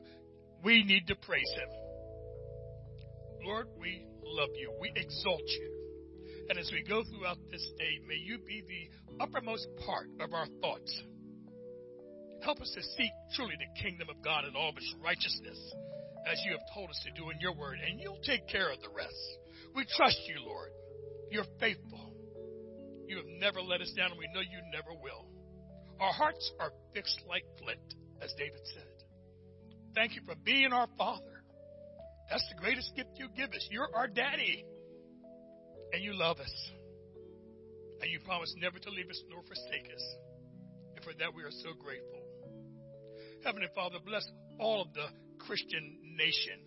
we 0.64 0.82
need 0.84 1.06
to 1.08 1.16
praise 1.16 1.50
him. 1.54 1.68
Lord, 3.44 3.68
we 3.78 4.06
love 4.24 4.50
you. 4.54 4.72
We 4.80 4.92
exalt 4.96 5.42
you. 5.46 5.78
And 6.48 6.58
as 6.58 6.70
we 6.72 6.82
go 6.82 7.04
throughout 7.04 7.38
this 7.50 7.66
day, 7.78 8.00
may 8.06 8.14
you 8.16 8.38
be 8.38 8.62
the 8.66 9.22
uppermost 9.22 9.68
part 9.84 10.08
of 10.20 10.32
our 10.32 10.46
thoughts. 10.62 11.02
Help 12.42 12.60
us 12.60 12.70
to 12.74 12.82
seek 12.82 13.12
truly 13.34 13.54
the 13.58 13.82
kingdom 13.82 14.08
of 14.08 14.22
God 14.22 14.44
and 14.44 14.56
all 14.56 14.70
of 14.70 14.76
its 14.76 14.94
righteousness, 15.02 15.58
as 16.26 16.40
you 16.44 16.52
have 16.52 16.66
told 16.74 16.90
us 16.90 17.00
to 17.04 17.20
do 17.20 17.30
in 17.30 17.40
your 17.40 17.54
word, 17.54 17.78
and 17.84 18.00
you'll 18.00 18.20
take 18.22 18.46
care 18.48 18.70
of 18.70 18.80
the 18.80 18.94
rest. 18.94 19.38
We 19.74 19.84
trust 19.96 20.20
you, 20.26 20.46
Lord. 20.46 20.70
You're 21.30 21.48
faithful. 21.58 22.14
You 23.06 23.16
have 23.16 23.26
never 23.40 23.60
let 23.60 23.80
us 23.80 23.92
down, 23.96 24.10
and 24.10 24.18
we 24.18 24.28
know 24.32 24.40
you 24.40 24.60
never 24.72 24.92
will. 24.92 25.26
Our 26.00 26.12
hearts 26.12 26.52
are 26.60 26.72
fixed 26.94 27.20
like 27.28 27.44
flint, 27.58 27.94
as 28.22 28.32
David 28.38 28.60
said. 28.74 28.92
Thank 29.94 30.14
you 30.14 30.22
for 30.24 30.34
being 30.44 30.72
our 30.72 30.86
Father. 30.96 31.42
That's 32.30 32.46
the 32.54 32.60
greatest 32.60 32.94
gift 32.94 33.10
you 33.16 33.28
give 33.34 33.50
us. 33.50 33.66
You're 33.70 33.88
our 33.94 34.06
daddy, 34.06 34.64
and 35.92 36.04
you 36.04 36.14
love 36.14 36.38
us. 36.38 36.54
And 38.00 38.10
you 38.12 38.20
promise 38.20 38.54
never 38.58 38.78
to 38.78 38.90
leave 38.90 39.10
us 39.10 39.20
nor 39.28 39.42
forsake 39.42 39.90
us. 39.92 40.04
And 40.94 41.04
for 41.04 41.14
that, 41.18 41.34
we 41.34 41.42
are 41.42 41.50
so 41.50 41.72
grateful. 41.82 42.27
Heavenly 43.44 43.68
Father, 43.74 43.98
bless 44.04 44.26
all 44.58 44.82
of 44.82 44.92
the 44.94 45.06
Christian 45.38 45.98
nation. 46.16 46.60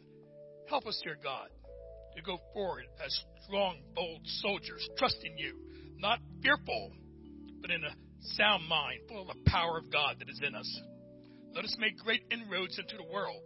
Help 0.70 0.88
us, 0.88 1.00
dear 1.04 1.18
God, 1.22 1.50
to 2.16 2.22
go 2.22 2.38
forward 2.54 2.86
as 3.04 3.24
strong, 3.46 3.82
bold 3.96 4.22
soldiers, 4.42 4.88
trusting 4.98 5.38
you, 5.38 5.56
not 5.98 6.20
fearful, 6.42 6.92
but 7.62 7.72
in 7.72 7.84
a 7.84 7.94
sound 8.36 8.68
mind, 8.68 9.00
full 9.08 9.22
of 9.22 9.28
the 9.28 9.52
power 9.52 9.78
of 9.78 9.92
God 9.92 10.16
that 10.20 10.30
is 10.30 10.42
in 10.46 10.56
us. 10.56 10.82
Let 11.54 11.66
us 11.66 11.76
make 11.80 11.98
great 11.98 12.22
inroads 12.32 12.80
into 12.80 12.96
the 12.96 13.12
world 13.12 13.42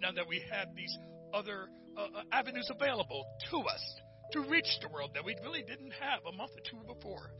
now 0.00 0.12
that 0.12 0.28
we 0.28 0.42
have 0.50 0.68
these 0.76 0.94
other 1.32 1.68
uh, 1.96 2.02
uh, 2.02 2.22
avenues 2.32 2.70
available 2.70 3.24
to 3.50 3.58
us 3.58 4.00
to 4.32 4.40
reach 4.40 4.68
the 4.82 4.88
world 4.88 5.12
that 5.14 5.24
we 5.24 5.34
really 5.42 5.62
didn't 5.62 5.92
have 5.92 6.20
a 6.28 6.36
month 6.36 6.50
or 6.50 6.70
two 6.70 6.94
before. 6.94 7.30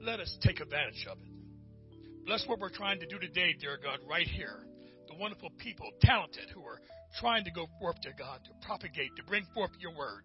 Let 0.00 0.20
us 0.20 0.36
take 0.42 0.60
advantage 0.60 1.06
of 1.10 1.18
it. 1.18 2.24
Bless 2.24 2.46
what 2.46 2.58
we're 2.58 2.70
trying 2.70 3.00
to 3.00 3.06
do 3.06 3.18
today, 3.18 3.54
dear 3.60 3.78
God, 3.82 3.98
right 4.08 4.26
here. 4.26 4.66
Wonderful 5.18 5.50
people, 5.58 5.90
talented, 6.02 6.50
who 6.52 6.62
are 6.62 6.80
trying 7.18 7.44
to 7.44 7.50
go 7.50 7.66
forth, 7.80 8.00
to 8.02 8.10
God, 8.18 8.40
to 8.44 8.66
propagate, 8.66 9.10
to 9.16 9.24
bring 9.24 9.46
forth 9.54 9.70
your 9.80 9.96
word. 9.96 10.22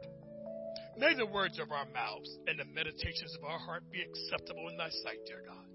May 0.98 1.16
the 1.16 1.26
words 1.26 1.60
of 1.60 1.72
our 1.72 1.86
mouths 1.94 2.30
and 2.48 2.60
the 2.60 2.66
meditations 2.66 3.34
of 3.38 3.44
our 3.46 3.60
heart 3.60 3.84
be 3.92 4.02
acceptable 4.02 4.68
in 4.68 4.78
thy 4.78 4.90
sight, 5.04 5.24
dear 5.26 5.44
God. 5.48 5.66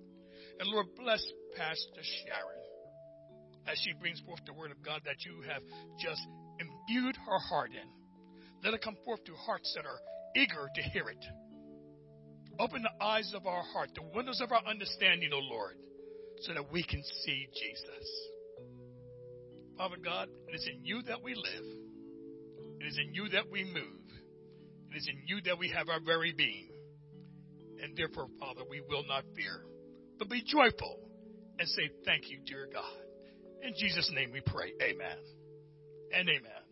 And 0.61 0.69
Lord, 0.69 0.87
bless 0.97 1.25
Pastor 1.57 2.03
Sharon 2.03 2.63
as 3.67 3.79
she 3.83 3.93
brings 3.99 4.21
forth 4.21 4.41
the 4.47 4.53
word 4.53 4.71
of 4.71 4.83
God 4.85 5.01
that 5.05 5.25
you 5.25 5.43
have 5.49 5.63
just 5.99 6.21
imbued 6.61 7.17
her 7.17 7.39
heart 7.39 7.71
in. 7.71 7.89
Let 8.63 8.75
it 8.75 8.83
come 8.83 8.97
forth 9.05 9.25
to 9.25 9.35
hearts 9.35 9.73
that 9.77 9.87
are 9.87 10.01
eager 10.37 10.69
to 10.75 10.83
hear 10.83 11.09
it. 11.09 11.25
Open 12.59 12.83
the 12.83 13.05
eyes 13.05 13.33
of 13.35 13.47
our 13.47 13.63
heart, 13.63 13.91
the 13.95 14.07
windows 14.15 14.41
of 14.41 14.53
our 14.53 14.65
understanding, 14.67 15.31
O 15.33 15.39
Lord, 15.39 15.77
so 16.41 16.55
that 16.55 16.73
we 16.73 16.83
can 16.83 17.03
see 17.25 17.49
Jesus. 17.53 18.09
Father 19.77 19.97
God, 20.03 20.29
it 20.49 20.55
is 20.55 20.69
in 20.73 20.85
you 20.85 21.03
that 21.03 21.23
we 21.23 21.35
live. 21.35 21.65
It 22.81 22.87
is 22.87 22.99
in 22.99 23.15
you 23.15 23.29
that 23.31 23.51
we 23.51 23.65
move. 23.65 24.07
It 24.93 24.97
is 24.97 25.09
in 25.09 25.23
you 25.27 25.41
that 25.43 25.59
we 25.59 25.71
have 25.71 25.89
our 25.89 26.01
very 26.01 26.33
being. 26.33 26.69
And 27.83 27.97
therefore, 27.97 28.29
Father, 28.41 28.63
we 28.69 28.81
will 28.89 29.05
not 29.07 29.25
fear, 29.35 29.65
but 30.19 30.31
be 30.31 30.43
joyful 30.43 30.99
and 31.59 31.69
say, 31.69 31.91
Thank 32.05 32.31
you, 32.31 32.41
dear 32.47 32.69
God. 32.73 32.85
In 33.63 33.75
Jesus' 33.79 34.11
name 34.15 34.31
we 34.33 34.41
pray. 34.41 34.73
Amen 34.83 35.19
and 36.13 36.29
amen. 36.29 36.66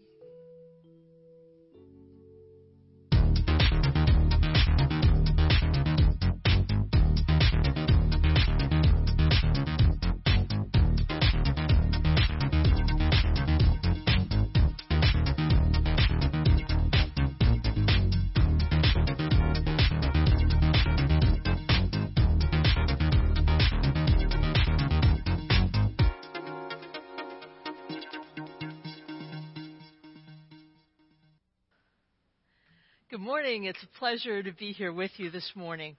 Morning. 33.44 33.64
It's 33.64 33.82
a 33.82 33.98
pleasure 33.98 34.42
to 34.42 34.52
be 34.52 34.72
here 34.72 34.90
with 34.90 35.10
you 35.18 35.30
this 35.30 35.52
morning. 35.54 35.98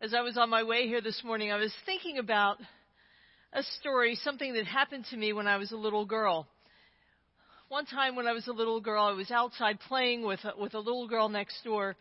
As 0.00 0.14
I 0.14 0.20
was 0.20 0.36
on 0.36 0.48
my 0.48 0.62
way 0.62 0.86
here 0.86 1.00
this 1.00 1.20
morning, 1.24 1.50
I 1.50 1.56
was 1.56 1.74
thinking 1.84 2.18
about 2.18 2.58
a 3.52 3.64
story, 3.80 4.14
something 4.14 4.52
that 4.52 4.66
happened 4.66 5.04
to 5.10 5.16
me 5.16 5.32
when 5.32 5.48
I 5.48 5.56
was 5.56 5.72
a 5.72 5.76
little 5.76 6.06
girl. 6.06 6.46
One 7.70 7.86
time 7.86 8.14
when 8.14 8.28
I 8.28 8.32
was 8.32 8.46
a 8.46 8.52
little 8.52 8.80
girl, 8.80 9.02
I 9.02 9.14
was 9.14 9.32
outside 9.32 9.80
playing 9.88 10.24
with 10.24 10.38
a, 10.44 10.52
with 10.56 10.74
a 10.74 10.78
little 10.78 11.08
girl 11.08 11.28
next 11.28 11.64
door, 11.64 11.96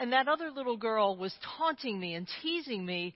and 0.00 0.14
that 0.14 0.28
other 0.28 0.50
little 0.50 0.78
girl 0.78 1.14
was 1.18 1.34
taunting 1.58 2.00
me 2.00 2.14
and 2.14 2.26
teasing 2.40 2.86
me 2.86 3.14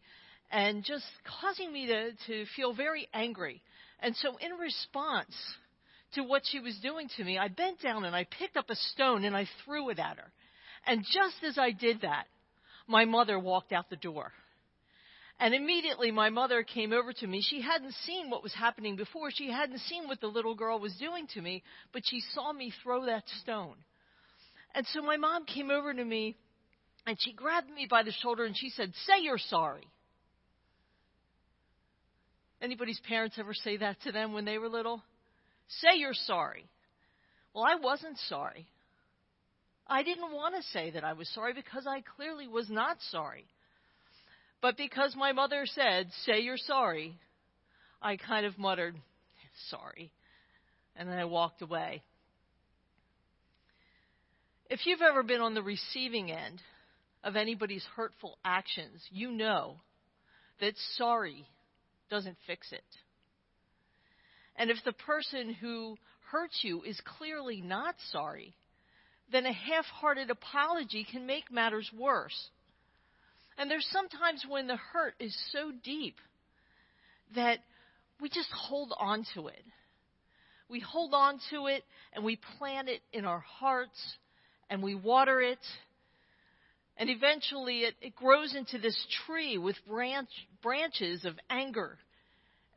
and 0.51 0.85
just 0.85 1.07
causing 1.41 1.73
me 1.73 1.87
to, 1.87 2.11
to 2.27 2.45
feel 2.55 2.75
very 2.75 3.09
angry. 3.15 3.63
And 4.01 4.15
so 4.17 4.37
in 4.37 4.53
response, 4.59 5.35
to 6.13 6.23
what 6.23 6.43
she 6.45 6.61
was 6.61 6.79
doing 6.83 7.09
to 7.17 7.25
me, 7.25 7.39
I 7.39 7.49
bent 7.49 7.81
down 7.81 8.05
and 8.05 8.15
I 8.15 8.27
picked 8.39 8.59
up 8.59 8.69
a 8.69 8.77
stone 8.77 9.25
and 9.25 9.35
I 9.35 9.49
threw 9.65 9.89
it 9.89 9.99
at 9.99 10.19
her. 10.19 10.31
And 10.87 11.05
just 11.05 11.43
as 11.47 11.59
I 11.59 11.71
did 11.71 12.03
that, 12.03 12.27
my 12.87 13.05
mother 13.05 13.39
walked 13.39 13.73
out 13.73 13.89
the 13.89 13.97
door. 13.97 14.33
And 15.39 15.55
immediately 15.55 16.11
my 16.11 16.31
mother 16.31 16.63
came 16.63 16.93
over 16.93 17.13
to 17.13 17.27
me. 17.27 17.43
She 17.43 17.61
hadn't 17.61 17.95
seen 18.05 18.31
what 18.31 18.43
was 18.43 18.55
happening 18.55 18.97
before. 18.97 19.31
She 19.33 19.51
hadn't 19.51 19.81
seen 19.81 20.07
what 20.07 20.21
the 20.21 20.27
little 20.29 20.55
girl 20.55 20.79
was 20.79 20.95
doing 20.97 21.27
to 21.35 21.41
me, 21.41 21.63
but 21.93 22.03
she 22.05 22.23
saw 22.33 22.53
me 22.53 22.73
throw 22.83 23.07
that 23.07 23.25
stone. 23.43 23.77
And 24.75 24.87
so 24.93 25.03
my 25.03 25.17
mom 25.17 25.45
came 25.45 25.71
over 25.71 25.93
to 25.93 26.05
me 26.05 26.37
and 27.07 27.17
she 27.21 27.33
grabbed 27.33 27.71
me 27.71 27.87
by 27.91 28.03
the 28.03 28.13
shoulder 28.13 28.45
and 28.45 28.57
she 28.57 28.71
said, 28.71 28.93
Say 29.07 29.23
you're 29.23 29.39
sorry. 29.39 29.89
Anybody's 32.61 33.01
parents 33.09 33.37
ever 33.39 33.55
say 33.55 33.79
that 33.79 34.01
to 34.03 34.13
them 34.13 34.33
when 34.33 34.45
they 34.45 34.59
were 34.59 34.69
little? 34.69 35.03
Say 35.81 35.99
you're 35.99 36.15
sorry. 36.15 36.69
Well, 37.53 37.65
I 37.65 37.75
wasn't 37.75 38.19
sorry. 38.29 38.69
I 39.93 40.03
didn't 40.03 40.33
want 40.33 40.55
to 40.55 40.63
say 40.73 40.91
that 40.93 41.05
I 41.05 41.13
was 41.13 41.29
sorry 41.35 41.53
because 41.53 41.87
I 41.87 42.03
clearly 42.17 42.49
was 42.49 42.71
not 42.71 42.97
sorry. 43.11 43.45
But 44.63 44.79
because 44.79 45.15
my 45.15 45.33
mother 45.33 45.67
said, 45.67 46.07
say 46.25 46.41
you're 46.41 46.57
sorry, 46.57 47.15
I 48.01 48.17
kind 48.17 48.47
of 48.47 48.59
muttered, 48.59 48.97
sorry. 49.69 50.11
And 50.97 51.11
then 51.11 51.19
I 51.19 51.27
walked 51.27 51.61
away. 51.61 52.03
If 54.71 54.87
you've 54.87 55.03
ever 55.03 55.23
been 55.23 55.43
on 55.43 55.53
the 55.53 55.63
receiving 55.63 56.33
end 56.33 56.63
of 57.23 57.37
anybody's 57.37 57.85
hurtful 57.95 58.39
actions, 58.43 59.03
you 59.11 59.31
know 59.31 59.77
that 60.63 60.73
sorry 60.97 61.45
doesn't 62.09 62.39
fix 62.47 62.73
it. 62.73 62.81
And 64.57 64.71
if 64.71 64.79
the 64.87 64.93
person 64.93 65.53
who 65.53 65.99
hurts 66.31 66.61
you 66.63 66.83
is 66.83 66.99
clearly 67.19 67.61
not 67.61 67.95
sorry, 68.11 68.55
then 69.33 69.47
a 69.47 69.53
half 69.53 69.87
hearted 69.87 70.31
apology 70.31 71.07
can 71.11 71.27
make 71.27 71.51
matters 71.51 71.91
worse. 71.99 72.51
And 73.59 73.71
there's 73.71 73.89
sometimes 73.91 74.45
when 74.49 74.67
the 74.67 74.77
hurt 74.77 75.15
is 75.19 75.37
so 75.53 75.73
deep 75.83 76.17
that 77.35 77.59
we 78.21 78.29
just 78.29 78.51
hold 78.51 78.93
on 78.99 79.25
to 79.35 79.49
it. 79.49 79.65
We 80.69 80.81
hold 80.81 81.13
on 81.13 81.39
to 81.51 81.67
it 81.67 81.85
and 82.13 82.25
we 82.25 82.39
plant 82.59 82.89
it 82.89 83.03
in 83.13 83.25
our 83.25 83.41
hearts 83.41 83.99
and 84.71 84.83
we 84.83 84.95
water 84.95 85.41
it. 85.41 85.59
And 86.97 87.11
eventually 87.11 87.81
it, 87.81 87.95
it 88.01 88.15
grows 88.15 88.55
into 88.55 88.79
this 88.79 88.97
tree 89.27 89.59
with 89.59 89.77
branch, 89.87 90.31
branches 90.63 91.25
of 91.25 91.35
anger 91.51 91.99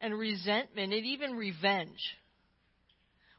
and 0.01 0.17
resentment 0.17 0.93
and 0.93 1.05
even 1.05 1.35
revenge. 1.35 2.17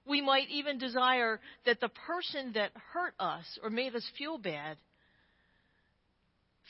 We 0.09 0.21
might 0.21 0.49
even 0.51 0.79
desire 0.79 1.41
that 1.65 1.81
the 1.81 1.89
person 1.89 2.53
that 2.55 2.71
hurt 2.93 3.15
us 3.19 3.45
or 3.63 3.71
made 3.71 3.95
us 3.95 4.09
feel 4.17 4.39
bad 4.39 4.77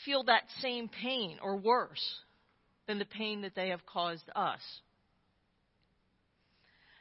feel 0.05 0.25
that 0.25 0.43
same 0.61 0.89
pain 0.89 1.39
or 1.43 1.57
worse 1.57 2.21
than 2.87 2.99
the 2.99 3.05
pain 3.05 3.43
that 3.43 3.55
they 3.55 3.69
have 3.69 3.85
caused 3.87 4.29
us. 4.35 4.61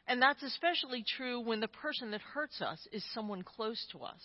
And 0.07 0.21
that's 0.21 0.43
especially 0.43 1.03
true 1.17 1.39
when 1.41 1.59
the 1.59 1.67
person 1.67 2.11
that 2.11 2.21
hurts 2.21 2.61
us 2.61 2.79
is 2.91 3.03
someone 3.13 3.41
close 3.41 3.83
to 3.91 3.99
us, 3.99 4.21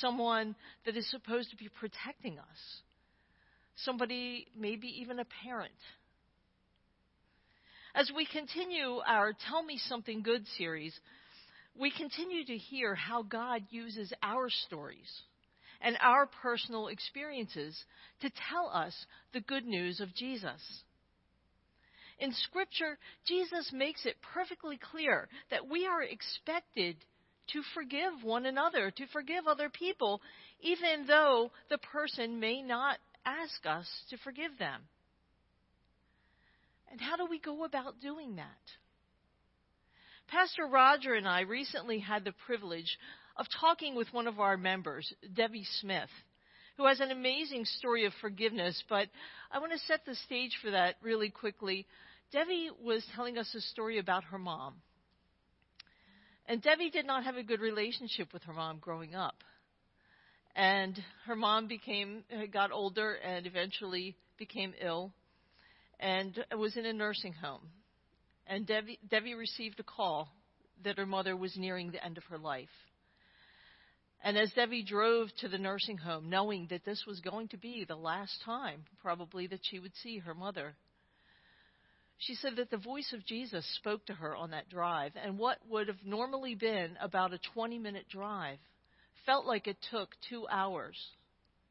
someone 0.00 0.56
that 0.84 0.96
is 0.96 1.08
supposed 1.10 1.50
to 1.50 1.56
be 1.56 1.68
protecting 1.68 2.38
us, 2.38 2.82
somebody, 3.76 4.48
maybe 4.58 4.88
even 5.00 5.20
a 5.20 5.26
parent. 5.44 5.70
As 7.94 8.10
we 8.14 8.26
continue 8.26 9.00
our 9.06 9.32
Tell 9.48 9.62
Me 9.62 9.78
Something 9.78 10.22
Good 10.22 10.44
series, 10.58 10.98
we 11.78 11.90
continue 11.90 12.44
to 12.44 12.56
hear 12.56 12.94
how 12.94 13.22
God 13.22 13.62
uses 13.70 14.12
our 14.22 14.48
stories 14.48 15.10
and 15.80 15.96
our 16.00 16.26
personal 16.42 16.88
experiences 16.88 17.78
to 18.20 18.30
tell 18.50 18.70
us 18.72 18.94
the 19.32 19.40
good 19.40 19.64
news 19.64 20.00
of 20.00 20.14
Jesus. 20.14 20.60
In 22.18 22.32
Scripture, 22.32 22.98
Jesus 23.26 23.70
makes 23.74 24.06
it 24.06 24.16
perfectly 24.32 24.78
clear 24.90 25.28
that 25.50 25.68
we 25.68 25.86
are 25.86 26.02
expected 26.02 26.96
to 27.52 27.62
forgive 27.74 28.24
one 28.24 28.46
another, 28.46 28.90
to 28.90 29.06
forgive 29.12 29.46
other 29.46 29.68
people, 29.68 30.20
even 30.60 31.06
though 31.06 31.50
the 31.68 31.78
person 31.78 32.40
may 32.40 32.62
not 32.62 32.98
ask 33.24 33.66
us 33.66 33.86
to 34.10 34.16
forgive 34.18 34.58
them. 34.58 34.80
And 36.90 37.00
how 37.00 37.16
do 37.16 37.26
we 37.26 37.38
go 37.38 37.64
about 37.64 38.00
doing 38.00 38.36
that? 38.36 38.46
Pastor 40.28 40.66
Roger 40.66 41.14
and 41.14 41.28
I 41.28 41.42
recently 41.42 42.00
had 42.00 42.24
the 42.24 42.34
privilege 42.46 42.98
of 43.36 43.46
talking 43.60 43.94
with 43.94 44.12
one 44.12 44.26
of 44.26 44.40
our 44.40 44.56
members, 44.56 45.12
Debbie 45.34 45.66
Smith, 45.80 46.10
who 46.76 46.86
has 46.86 46.98
an 46.98 47.12
amazing 47.12 47.64
story 47.64 48.06
of 48.06 48.12
forgiveness. 48.20 48.82
But 48.88 49.08
I 49.52 49.60
want 49.60 49.72
to 49.72 49.78
set 49.86 50.04
the 50.04 50.16
stage 50.16 50.58
for 50.60 50.72
that 50.72 50.96
really 51.00 51.30
quickly. 51.30 51.86
Debbie 52.32 52.70
was 52.82 53.06
telling 53.14 53.38
us 53.38 53.54
a 53.54 53.60
story 53.60 53.98
about 53.98 54.24
her 54.24 54.38
mom. 54.38 54.74
And 56.46 56.60
Debbie 56.60 56.90
did 56.90 57.06
not 57.06 57.22
have 57.22 57.36
a 57.36 57.44
good 57.44 57.60
relationship 57.60 58.32
with 58.32 58.42
her 58.44 58.52
mom 58.52 58.78
growing 58.78 59.14
up. 59.14 59.44
And 60.56 60.98
her 61.26 61.36
mom 61.36 61.68
became 61.68 62.24
got 62.52 62.72
older 62.72 63.14
and 63.14 63.46
eventually 63.46 64.16
became 64.38 64.74
ill 64.80 65.12
and 66.00 66.44
was 66.56 66.76
in 66.76 66.84
a 66.84 66.92
nursing 66.92 67.32
home. 67.32 67.68
And 68.46 68.66
Debbie, 68.66 68.98
Debbie 69.08 69.34
received 69.34 69.80
a 69.80 69.84
call 69.84 70.28
that 70.84 70.98
her 70.98 71.06
mother 71.06 71.36
was 71.36 71.56
nearing 71.56 71.90
the 71.90 72.04
end 72.04 72.16
of 72.18 72.24
her 72.24 72.38
life. 72.38 72.68
And 74.22 74.36
as 74.36 74.52
Debbie 74.52 74.82
drove 74.82 75.28
to 75.40 75.48
the 75.48 75.58
nursing 75.58 75.98
home, 75.98 76.30
knowing 76.30 76.66
that 76.70 76.84
this 76.84 77.04
was 77.06 77.20
going 77.20 77.48
to 77.48 77.56
be 77.56 77.84
the 77.84 77.96
last 77.96 78.42
time, 78.44 78.84
probably, 79.02 79.46
that 79.48 79.60
she 79.62 79.78
would 79.78 79.94
see 80.02 80.18
her 80.18 80.34
mother, 80.34 80.74
she 82.18 82.34
said 82.34 82.56
that 82.56 82.70
the 82.70 82.78
voice 82.78 83.12
of 83.12 83.26
Jesus 83.26 83.64
spoke 83.76 84.06
to 84.06 84.14
her 84.14 84.34
on 84.34 84.50
that 84.50 84.68
drive. 84.68 85.12
And 85.22 85.38
what 85.38 85.58
would 85.68 85.88
have 85.88 86.04
normally 86.04 86.54
been 86.54 86.96
about 87.00 87.34
a 87.34 87.38
20 87.54 87.78
minute 87.78 88.08
drive 88.08 88.58
felt 89.26 89.44
like 89.44 89.66
it 89.66 89.76
took 89.90 90.08
two 90.28 90.46
hours 90.48 90.96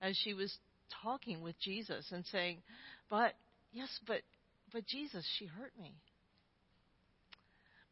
as 0.01 0.15
she 0.23 0.33
was 0.33 0.55
talking 1.01 1.41
with 1.41 1.59
Jesus 1.59 2.05
and 2.11 2.25
saying, 2.27 2.59
But, 3.09 3.33
yes, 3.71 3.89
but, 4.05 4.21
but 4.71 4.85
Jesus, 4.85 5.25
she 5.39 5.45
hurt 5.45 5.73
me. 5.81 5.95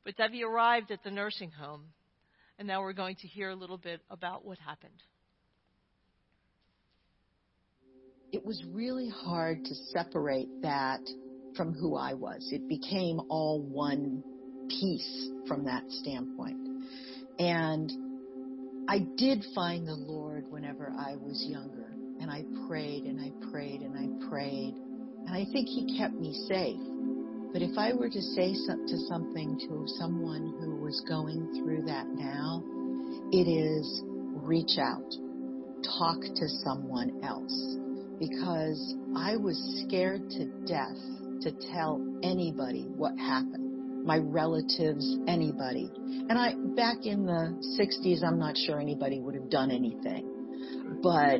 But 0.06 0.18
Debbie 0.18 0.44
arrived 0.44 0.92
at 0.92 1.04
the 1.04 1.12
nursing 1.12 1.52
home, 1.52 1.86
and 2.60 2.68
now 2.68 2.82
we're 2.82 2.94
going 2.94 3.16
to 3.18 3.28
hear 3.28 3.50
a 3.50 3.56
little 3.56 3.78
bit 3.78 4.02
about 4.10 4.46
what 4.46 4.58
happened. 4.60 5.02
It 8.32 8.44
was 8.44 8.64
really 8.72 9.10
hard 9.10 9.64
to 9.64 9.76
separate 9.92 10.50
that 10.64 11.02
from 11.56 11.74
who 11.74 11.96
I 11.96 12.14
was. 12.14 12.50
It 12.52 12.68
became 12.68 13.22
all 13.30 13.62
one 13.62 14.24
piece 14.70 15.30
from 15.48 15.66
that 15.66 15.84
standpoint. 15.88 16.58
And 17.40 17.92
I 18.90 19.00
did 19.18 19.46
find 19.56 19.88
the 19.88 19.96
Lord 19.96 20.52
whenever 20.52 20.92
I 20.98 21.16
was 21.16 21.46
younger. 21.48 21.94
And 22.20 22.32
I 22.32 22.44
prayed 22.68 23.04
and 23.04 23.20
I 23.22 23.32
prayed 23.52 23.82
and 23.82 23.98
I 23.98 24.30
prayed. 24.30 24.76
And 24.76 25.30
I 25.30 25.46
think 25.52 25.68
He 25.68 25.98
kept 25.98 26.14
me 26.14 26.34
safe. 26.48 26.80
But 27.54 27.62
if 27.62 27.78
I 27.78 27.94
were 27.94 28.10
to 28.10 28.22
say 28.22 28.54
to 28.54 28.98
something 29.08 29.60
to 29.70 29.86
someone 30.00 30.56
who 30.60 30.78
was 30.78 31.00
going 31.08 31.54
through 31.54 31.84
that 31.84 32.08
now, 32.08 32.64
it 33.32 33.48
is 33.48 34.02
reach 34.34 34.80
out, 34.80 35.14
talk 36.00 36.20
to 36.20 36.50
someone 36.64 37.24
else. 37.24 37.78
Because 38.20 38.96
I 39.16 39.38
was 39.38 39.86
scared 39.86 40.32
to 40.32 40.46
death 40.66 40.98
to 41.42 41.52
tell 41.72 42.02
anybody 42.24 42.88
what 42.96 43.18
happened, 43.20 44.04
my 44.04 44.18
relatives, 44.18 45.06
anybody. 45.28 45.92
And 45.96 46.34
I, 46.34 46.56
back 46.76 47.06
in 47.06 47.28
the 47.28 47.54
60s, 47.80 48.24
I'm 48.26 48.40
not 48.40 48.58
sure 48.58 48.80
anybody 48.80 49.20
would 49.20 49.36
have 49.36 49.52
done 49.52 49.70
anything. 49.70 51.00
But 51.04 51.40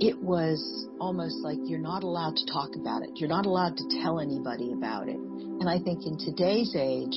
it 0.00 0.20
was 0.20 0.58
almost 1.00 1.36
like 1.42 1.58
you're 1.64 1.78
not 1.78 2.02
allowed 2.02 2.36
to 2.36 2.46
talk 2.52 2.70
about 2.74 3.02
it. 3.02 3.10
You're 3.16 3.28
not 3.28 3.46
allowed 3.46 3.76
to 3.76 3.84
tell 4.02 4.20
anybody 4.20 4.72
about 4.72 5.08
it. 5.08 5.16
And 5.16 5.68
I 5.68 5.78
think 5.78 6.06
in 6.06 6.18
today's 6.18 6.74
age, 6.76 7.14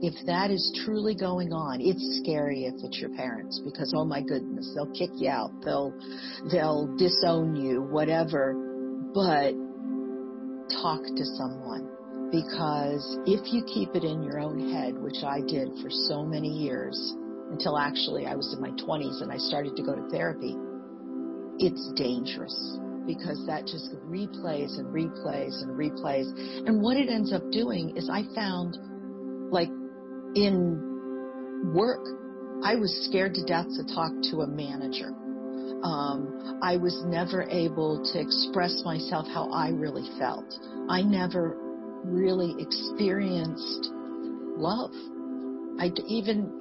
if 0.00 0.14
that 0.26 0.50
is 0.50 0.60
truly 0.84 1.14
going 1.14 1.52
on, 1.52 1.80
it's 1.80 2.20
scary 2.22 2.64
if 2.64 2.74
it's 2.82 2.98
your 2.98 3.10
parents 3.10 3.60
because 3.64 3.92
oh 3.96 4.04
my 4.04 4.20
goodness, 4.20 4.72
they'll 4.74 4.92
kick 4.92 5.10
you 5.14 5.28
out, 5.28 5.50
they'll 5.64 5.92
they'll 6.50 6.94
disown 6.96 7.56
you, 7.56 7.82
whatever. 7.82 8.54
But 9.14 9.54
talk 10.82 11.00
to 11.04 11.24
someone 11.36 11.88
because 12.32 13.04
if 13.26 13.52
you 13.52 13.62
keep 13.64 13.94
it 13.94 14.02
in 14.02 14.22
your 14.22 14.40
own 14.40 14.72
head, 14.72 14.98
which 14.98 15.22
I 15.24 15.40
did 15.40 15.68
for 15.82 15.88
so 16.08 16.24
many 16.24 16.48
years, 16.48 16.96
until 17.50 17.78
actually 17.78 18.26
I 18.26 18.34
was 18.34 18.52
in 18.56 18.60
my 18.60 18.70
20s 18.82 19.22
and 19.22 19.30
I 19.30 19.36
started 19.36 19.76
to 19.76 19.82
go 19.82 19.94
to 19.94 20.08
therapy, 20.10 20.56
it's 21.58 21.92
dangerous 21.94 22.78
because 23.06 23.44
that 23.46 23.66
just 23.66 23.90
replays 24.08 24.78
and 24.78 24.86
replays 24.88 25.62
and 25.62 25.76
replays. 25.76 26.26
And 26.66 26.82
what 26.82 26.96
it 26.96 27.08
ends 27.08 27.32
up 27.32 27.42
doing 27.50 27.96
is 27.96 28.08
I 28.10 28.22
found, 28.34 28.78
like 29.52 29.68
in 30.34 31.72
work, 31.74 32.04
I 32.64 32.76
was 32.76 32.92
scared 33.08 33.34
to 33.34 33.44
death 33.44 33.66
to 33.76 33.94
talk 33.94 34.12
to 34.30 34.40
a 34.40 34.46
manager. 34.46 35.12
Um, 35.82 36.60
I 36.62 36.76
was 36.76 37.02
never 37.06 37.42
able 37.42 38.02
to 38.12 38.20
express 38.20 38.82
myself 38.84 39.26
how 39.28 39.50
I 39.50 39.68
really 39.68 40.08
felt. 40.18 40.46
I 40.88 41.02
never 41.02 41.56
really 42.04 42.54
experienced 42.58 43.90
love. 44.56 44.92
I 45.78 45.90
even 46.08 46.60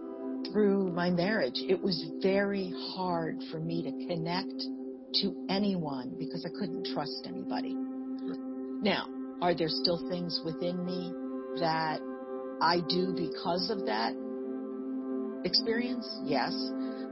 through 0.52 0.92
my 0.92 1.10
marriage, 1.10 1.60
it 1.70 1.82
was 1.82 2.06
very 2.22 2.74
hard 2.96 3.38
for 3.50 3.60
me 3.60 3.84
to 3.84 4.08
connect 4.08 4.64
to 5.22 5.36
anyone 5.50 6.16
because 6.18 6.46
I 6.46 6.50
couldn't 6.58 6.88
trust 6.94 7.28
anybody. 7.28 7.76
Now, 8.82 9.08
are 9.42 9.56
there 9.56 9.70
still 9.70 10.10
things 10.10 10.42
within 10.44 10.86
me 10.86 11.14
that 11.60 12.00
I 12.62 12.80
do 12.88 13.14
because 13.16 13.70
of 13.70 13.86
that 13.86 14.14
experience? 15.46 16.08
Yes. 16.24 16.54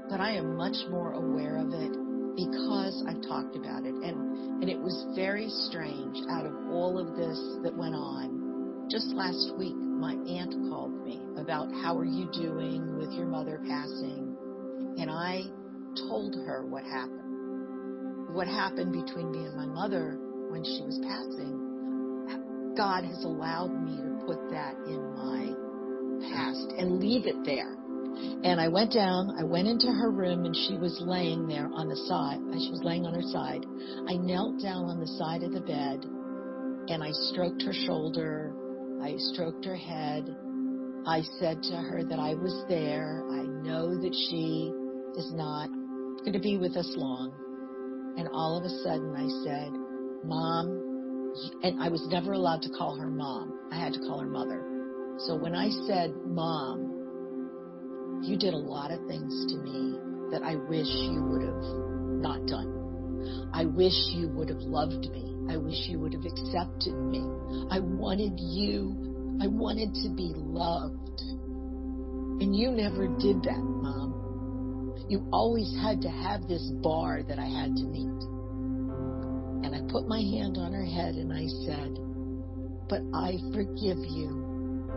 But 0.10 0.20
I 0.20 0.32
am 0.32 0.56
much 0.56 0.76
more 0.90 1.14
aware 1.14 1.58
of 1.58 1.74
it 1.74 1.92
because 2.36 3.04
I've 3.08 3.22
talked 3.22 3.56
about 3.56 3.86
it. 3.86 3.96
And, 3.96 4.64
and 4.64 4.70
it 4.70 4.80
was 4.80 5.06
very 5.16 5.50
strange 5.50 6.18
out 6.30 6.46
of 6.46 6.54
all 6.70 6.98
of 6.98 7.16
this 7.16 7.40
that 7.64 7.76
went 7.76 7.96
on. 7.96 8.88
Just 8.90 9.08
last 9.08 9.54
week, 9.58 9.76
my 9.76 10.14
aunt 10.14 10.52
called 10.70 11.06
me 11.06 11.22
about 11.38 11.72
how 11.84 11.98
are 11.98 12.06
you 12.06 12.30
doing 12.34 12.98
with 12.98 13.12
your 13.14 13.28
mother 13.28 13.62
passing? 13.68 14.36
And 14.98 15.10
I 15.10 15.44
told 16.10 16.36
her 16.36 16.66
what 16.66 16.84
happened. 16.84 17.21
What 18.34 18.48
happened 18.48 18.94
between 18.94 19.32
me 19.32 19.46
and 19.46 19.56
my 19.56 19.66
mother 19.66 20.18
when 20.50 20.64
she 20.64 20.84
was 20.84 21.00
passing. 21.04 22.76
God 22.76 23.04
has 23.04 23.24
allowed 23.24 23.72
me 23.84 23.98
to 23.98 24.26
put 24.26 24.50
that 24.52 24.76
in 24.88 25.02
my 25.16 25.52
past 26.32 26.72
and 26.78 27.00
leave 27.00 27.26
it 27.26 27.44
there. 27.46 27.76
And 28.44 28.60
I 28.60 28.68
went 28.68 28.94
down, 28.94 29.36
I 29.40 29.44
went 29.44 29.68
into 29.68 29.88
her 29.88 30.12
room 30.12 30.46
and 30.46 30.56
she 30.56 30.78
was 30.78 31.02
laying 31.02 31.48
there 31.48 31.70
on 31.74 31.88
the 31.88 31.96
side. 32.08 32.40
She 32.60 32.72
was 32.72 32.82
laying 32.84 33.06
on 33.06 33.14
her 33.14 33.28
side. 33.32 33.66
I 34.08 34.18
knelt 34.18 34.62
down 34.62 34.86
on 34.86 35.00
the 35.00 35.08
side 35.08 35.44
of 35.44 35.54
the 35.54 35.62
bed 35.62 36.06
and 36.92 37.04
I 37.04 37.12
stroked 37.32 37.64
her 37.64 37.74
shoulder. 37.74 38.54
I 39.02 39.16
stroked 39.18 39.66
her 39.66 39.76
head. 39.76 40.36
I 41.06 41.24
said 41.40 41.64
to 41.64 41.76
her 41.76 42.04
that 42.04 42.20
I 42.20 42.36
was 42.36 42.66
there. 42.68 43.24
I 43.32 43.44
know 43.44 43.96
that 44.00 44.14
she 44.30 44.72
is 45.18 45.32
not 45.34 45.70
going 46.20 46.34
to 46.34 46.40
be 46.40 46.58
with 46.58 46.78
us 46.78 46.94
long. 46.96 47.34
And 48.18 48.28
all 48.34 48.58
of 48.58 48.64
a 48.66 48.70
sudden 48.84 49.16
I 49.16 49.28
said, 49.44 49.72
Mom, 50.24 50.68
and 51.64 51.82
I 51.82 51.90
was 51.90 52.06
never 52.10 52.34
allowed 52.34 52.62
to 52.64 52.70
call 52.70 52.96
her 52.98 53.10
mom. 53.10 53.54
I 53.72 53.80
had 53.80 53.94
to 53.94 54.00
call 54.00 54.20
her 54.20 54.28
mother. 54.28 54.62
So 55.20 55.36
when 55.36 55.56
I 55.56 55.70
said, 55.88 56.14
Mom, 56.26 56.92
you 58.24 58.38
did 58.38 58.54
a 58.54 58.58
lot 58.58 58.92
of 58.92 59.00
things 59.08 59.46
to 59.52 59.58
me 59.58 59.98
that 60.32 60.44
I 60.44 60.56
wish 60.56 60.88
you 60.88 61.24
would 61.24 61.42
have 61.42 61.64
not 62.22 62.46
done. 62.48 63.50
I 63.54 63.66
wish 63.66 63.94
you 64.14 64.28
would 64.30 64.50
have 64.50 64.62
loved 64.62 65.10
me. 65.10 65.36
I 65.50 65.58
wish 65.58 65.88
you 65.88 66.00
would 66.00 66.14
have 66.14 66.26
accepted 66.26 66.96
me. 66.96 67.22
I 67.70 67.80
wanted 67.80 68.34
you, 68.38 69.38
I 69.42 69.48
wanted 69.48 69.94
to 70.04 70.10
be 70.16 70.34
loved. 70.36 71.22
And 72.42 72.56
you 72.56 72.72
never 72.72 73.08
did 73.08 73.44
that, 73.44 73.60
Mom. 73.60 74.01
You 75.12 75.28
always 75.34 75.70
had 75.84 76.00
to 76.04 76.10
have 76.10 76.48
this 76.48 76.64
bar 76.82 77.22
that 77.22 77.38
I 77.38 77.44
had 77.44 77.76
to 77.76 77.84
meet. 77.84 78.22
And 79.68 79.76
I 79.76 79.82
put 79.92 80.08
my 80.08 80.22
hand 80.22 80.56
on 80.58 80.72
her 80.72 80.86
head 80.86 81.16
and 81.16 81.34
I 81.34 81.52
said, 81.68 82.00
But 82.88 83.04
I 83.14 83.36
forgive 83.52 84.00
you. 84.08 84.88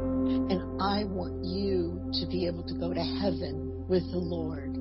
And 0.54 0.80
I 0.80 1.02
want 1.02 1.42
you 1.42 1.98
to 2.20 2.30
be 2.30 2.46
able 2.46 2.62
to 2.62 2.74
go 2.78 2.94
to 2.94 3.02
heaven 3.02 3.86
with 3.88 4.06
the 4.12 4.22
Lord. 4.22 4.78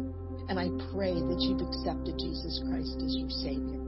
And 0.50 0.60
I 0.60 0.70
pray 0.94 1.18
that 1.18 1.42
you've 1.42 1.66
accepted 1.66 2.14
Jesus 2.22 2.62
Christ 2.70 2.94
as 3.02 3.18
your 3.18 3.34
Savior. 3.42 3.82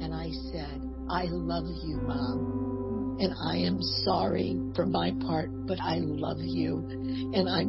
And 0.00 0.14
I 0.14 0.32
said, 0.48 0.80
I 1.10 1.28
love 1.28 1.68
you, 1.84 2.00
Mom. 2.00 3.18
And 3.20 3.34
I 3.36 3.68
am 3.68 3.82
sorry 4.08 4.56
for 4.74 4.86
my 4.86 5.12
part, 5.26 5.50
but 5.66 5.76
I 5.78 5.98
love 6.00 6.40
you. 6.40 6.88
And 7.36 7.50
I 7.50 7.68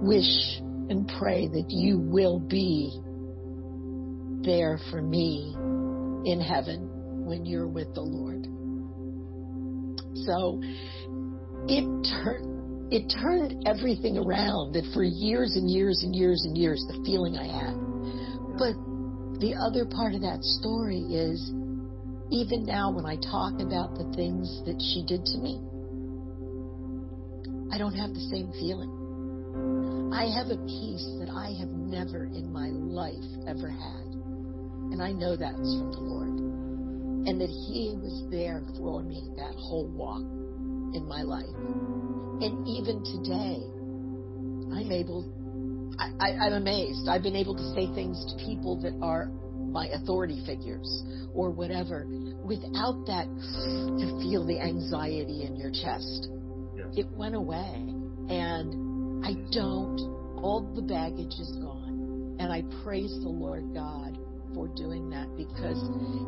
wish 0.00 0.64
and 0.88 1.10
pray 1.18 1.48
that 1.48 1.66
you 1.68 1.98
will 1.98 2.38
be 2.38 2.90
there 4.44 4.78
for 4.90 5.02
me 5.02 5.54
in 6.24 6.40
heaven 6.40 6.88
when 7.26 7.44
you're 7.44 7.68
with 7.68 7.92
the 7.94 8.02
Lord. 8.02 8.46
So 10.24 10.60
it 11.68 11.84
turned 12.08 12.56
it 12.92 13.12
turned 13.20 13.66
everything 13.66 14.16
around 14.16 14.74
that 14.74 14.84
for 14.94 15.02
years 15.02 15.56
and 15.56 15.68
years 15.68 16.02
and 16.04 16.14
years 16.14 16.44
and 16.44 16.56
years 16.56 16.84
the 16.86 17.02
feeling 17.04 17.36
I 17.36 17.46
had. 17.46 17.74
But 18.56 18.78
the 19.40 19.58
other 19.58 19.84
part 19.84 20.14
of 20.14 20.20
that 20.22 20.38
story 20.42 21.02
is 21.02 21.50
even 22.30 22.64
now 22.64 22.92
when 22.92 23.04
I 23.04 23.16
talk 23.16 23.58
about 23.60 23.98
the 23.98 24.12
things 24.14 24.62
that 24.66 24.78
she 24.78 25.02
did 25.02 25.24
to 25.26 25.38
me, 25.38 25.58
I 27.74 27.78
don't 27.78 27.94
have 27.94 28.14
the 28.14 28.26
same 28.30 28.52
feeling. 28.52 29.05
I 30.12 30.30
have 30.30 30.48
a 30.48 30.58
peace 30.66 31.06
that 31.18 31.30
I 31.30 31.52
have 31.58 31.70
never 31.70 32.24
in 32.24 32.52
my 32.52 32.68
life 32.68 33.26
ever 33.46 33.68
had. 33.68 34.06
And 34.92 35.02
I 35.02 35.12
know 35.12 35.36
that's 35.36 35.56
from 35.56 35.92
the 35.92 36.00
Lord. 36.00 36.28
And 37.26 37.40
that 37.40 37.50
He 37.50 37.94
was 37.98 38.24
there 38.30 38.62
for 38.78 39.02
me 39.02 39.20
that 39.36 39.54
whole 39.56 39.88
walk 39.88 40.22
in 40.94 41.06
my 41.08 41.22
life. 41.22 41.50
And 42.40 42.68
even 42.68 43.02
today, 43.02 43.58
I'm 44.72 44.92
able, 44.92 45.26
I, 45.98 46.12
I, 46.20 46.46
I'm 46.46 46.52
amazed. 46.52 47.08
I've 47.08 47.22
been 47.22 47.36
able 47.36 47.56
to 47.56 47.74
say 47.74 47.92
things 47.94 48.16
to 48.30 48.46
people 48.46 48.80
that 48.82 48.94
are 49.02 49.30
my 49.70 49.88
authority 49.88 50.40
figures 50.46 51.02
or 51.34 51.50
whatever 51.50 52.06
without 52.44 53.04
that 53.06 53.26
to 53.26 54.06
feel 54.22 54.46
the 54.46 54.60
anxiety 54.60 55.42
in 55.44 55.56
your 55.56 55.70
chest. 55.70 56.28
Yes. 56.76 56.86
It 56.96 57.06
went 57.10 57.34
away. 57.34 57.92
And 58.28 58.85
I 59.24 59.34
don't, 59.52 59.98
all 60.42 60.72
the 60.74 60.82
baggage 60.82 61.34
is 61.38 61.56
gone. 61.60 62.36
And 62.38 62.52
I 62.52 62.62
praise 62.82 63.12
the 63.22 63.28
Lord 63.28 63.72
God 63.74 64.18
for 64.54 64.68
doing 64.68 65.10
that 65.10 65.36
because 65.36 65.78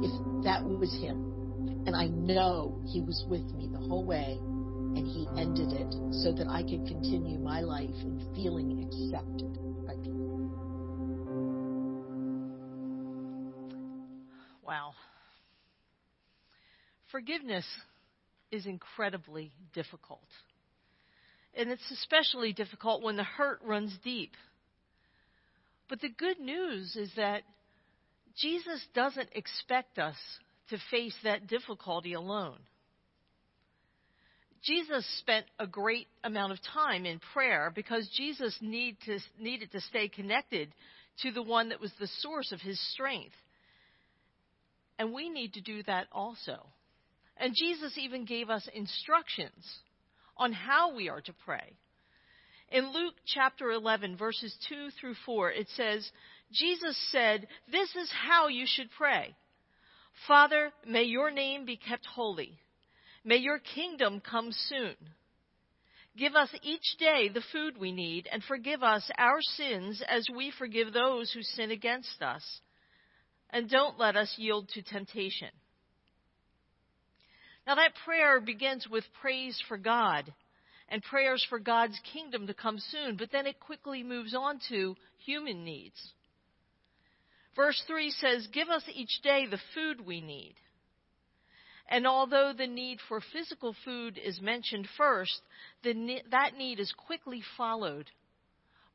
if 0.03 0.45
that 0.45 0.65
was 0.65 0.93
Him, 1.01 1.85
and 1.87 1.95
I 1.95 2.07
know 2.09 2.81
He 2.87 3.01
was 3.01 3.25
with 3.29 3.45
me 3.55 3.69
the 3.71 3.79
whole 3.79 4.05
way, 4.05 4.39
and 4.39 5.07
He 5.07 5.29
ended 5.41 5.73
it 5.73 5.93
so 6.23 6.33
that 6.33 6.49
I 6.49 6.63
could 6.63 6.87
continue 6.87 7.39
my 7.39 7.61
life 7.61 7.91
in 8.03 8.33
feeling 8.35 8.85
accepted. 8.85 9.59
Wow. 14.69 14.93
Forgiveness 17.11 17.65
is 18.51 18.67
incredibly 18.67 19.51
difficult. 19.73 20.29
And 21.55 21.71
it's 21.71 21.91
especially 21.91 22.53
difficult 22.53 23.03
when 23.03 23.17
the 23.17 23.25
hurt 23.25 23.61
runs 23.65 23.97
deep. 24.05 24.33
But 25.89 26.01
the 26.01 26.11
good 26.11 26.39
news 26.39 26.97
is 26.97 27.11
that 27.17 27.43
Jesus 28.37 28.85
doesn't 28.95 29.31
expect 29.35 29.99
us 29.99 30.17
to 30.71 30.79
face 30.91 31.17
that 31.25 31.47
difficulty 31.47 32.13
alone. 32.13 32.59
Jesus 34.63 35.07
spent 35.21 35.47
a 35.59 35.67
great 35.67 36.09
amount 36.25 36.53
of 36.53 36.59
time 36.75 37.07
in 37.07 37.21
prayer 37.33 37.73
because 37.75 38.09
Jesus 38.17 38.57
need 38.61 38.97
to, 39.07 39.19
needed 39.41 39.73
to 39.73 39.81
stay 39.81 40.09
connected 40.09 40.73
to 41.23 41.31
the 41.31 41.43
one 41.43 41.71
that 41.71 41.81
was 41.81 41.93
the 41.99 42.09
source 42.19 42.53
of 42.53 42.61
his 42.61 42.79
strength. 42.93 43.35
And 44.99 45.13
we 45.13 45.31
need 45.31 45.55
to 45.55 45.61
do 45.61 45.83
that 45.85 46.09
also. 46.13 46.67
And 47.37 47.55
Jesus 47.57 47.97
even 47.97 48.25
gave 48.25 48.51
us 48.51 48.69
instructions 48.75 49.65
on 50.39 50.53
how 50.53 50.95
we 50.95 51.09
are 51.09 51.21
to 51.23 51.33
pray. 51.45 51.77
In 52.71 52.93
Luke 52.93 53.15
chapter 53.27 53.71
11, 53.71 54.17
verses 54.17 54.55
2 54.69 54.91
through 55.01 55.15
4, 55.25 55.53
it 55.53 55.69
says, 55.75 56.11
Jesus 56.53 56.97
said, 57.11 57.47
This 57.71 57.95
is 57.97 58.11
how 58.27 58.49
you 58.49 58.65
should 58.67 58.91
pray. 58.97 59.35
Father, 60.27 60.73
may 60.87 61.05
your 61.05 61.31
name 61.31 61.65
be 61.65 61.77
kept 61.77 62.07
holy. 62.07 62.59
May 63.25 63.37
your 63.37 63.59
kingdom 63.59 64.21
come 64.21 64.51
soon. 64.53 64.97
Give 66.17 66.35
us 66.35 66.51
each 66.63 66.97
day 66.99 67.29
the 67.29 67.45
food 67.53 67.79
we 67.79 67.93
need, 67.93 68.29
and 68.31 68.43
forgive 68.43 68.83
us 68.83 69.09
our 69.17 69.41
sins 69.41 70.03
as 70.09 70.27
we 70.35 70.53
forgive 70.59 70.93
those 70.93 71.31
who 71.33 71.43
sin 71.43 71.71
against 71.71 72.21
us. 72.23 72.43
And 73.51 73.71
don't 73.71 73.99
let 73.99 74.17
us 74.17 74.35
yield 74.37 74.69
to 74.71 74.83
temptation. 74.83 75.51
Now, 77.69 77.75
that 77.75 77.93
prayer 78.07 78.41
begins 78.41 78.89
with 78.91 79.05
praise 79.21 79.63
for 79.69 79.77
God 79.77 80.33
and 80.89 81.03
prayers 81.03 81.45
for 81.51 81.59
God's 81.59 82.01
kingdom 82.15 82.47
to 82.47 82.55
come 82.55 82.79
soon, 82.79 83.19
but 83.19 83.31
then 83.31 83.47
it 83.47 83.61
quickly 83.61 84.03
moves 84.03 84.35
on 84.35 84.59
to 84.71 84.97
human 85.19 85.65
needs. 85.65 86.15
Verse 87.55 87.79
3 87.87 88.11
says, 88.11 88.49
Give 88.55 88.71
us 88.71 88.85
each 88.91 89.21
day 89.23 89.45
the 89.45 89.61
food 89.75 90.07
we 90.07 90.23
need. 90.23 90.55
And 91.91 92.07
although 92.07 92.55
the 92.57 92.67
need 92.67 93.01
for 93.07 93.21
physical 93.35 93.77
food 93.85 94.19
is 94.23 94.41
mentioned 94.41 94.89
first, 94.97 95.39
ne- 95.85 96.23
that 96.31 96.57
need 96.57 96.81
is 96.81 96.95
quickly 97.07 97.43
followed 97.59 98.11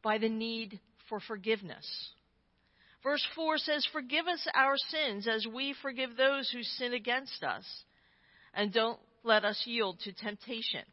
by 0.02 0.18
the 0.18 0.30
need 0.30 0.80
for 1.10 1.20
forgiveness. 1.20 1.88
Verse 3.04 3.24
4 3.36 3.60
says, 3.60 3.88
Forgive 3.94 4.28
us 4.28 4.48
our 4.56 4.78
sins 4.78 5.28
as 5.28 5.46
we 5.46 5.76
forgive 5.80 6.18
those 6.18 6.50
who 6.50 6.64
sin 6.64 6.94
against 6.94 7.44
us, 7.44 7.66
and 8.54 8.72
don't 8.72 9.00
let 9.24 9.46
us 9.46 9.62
yield 9.66 10.00
to 10.02 10.14
temptation. 10.14 10.84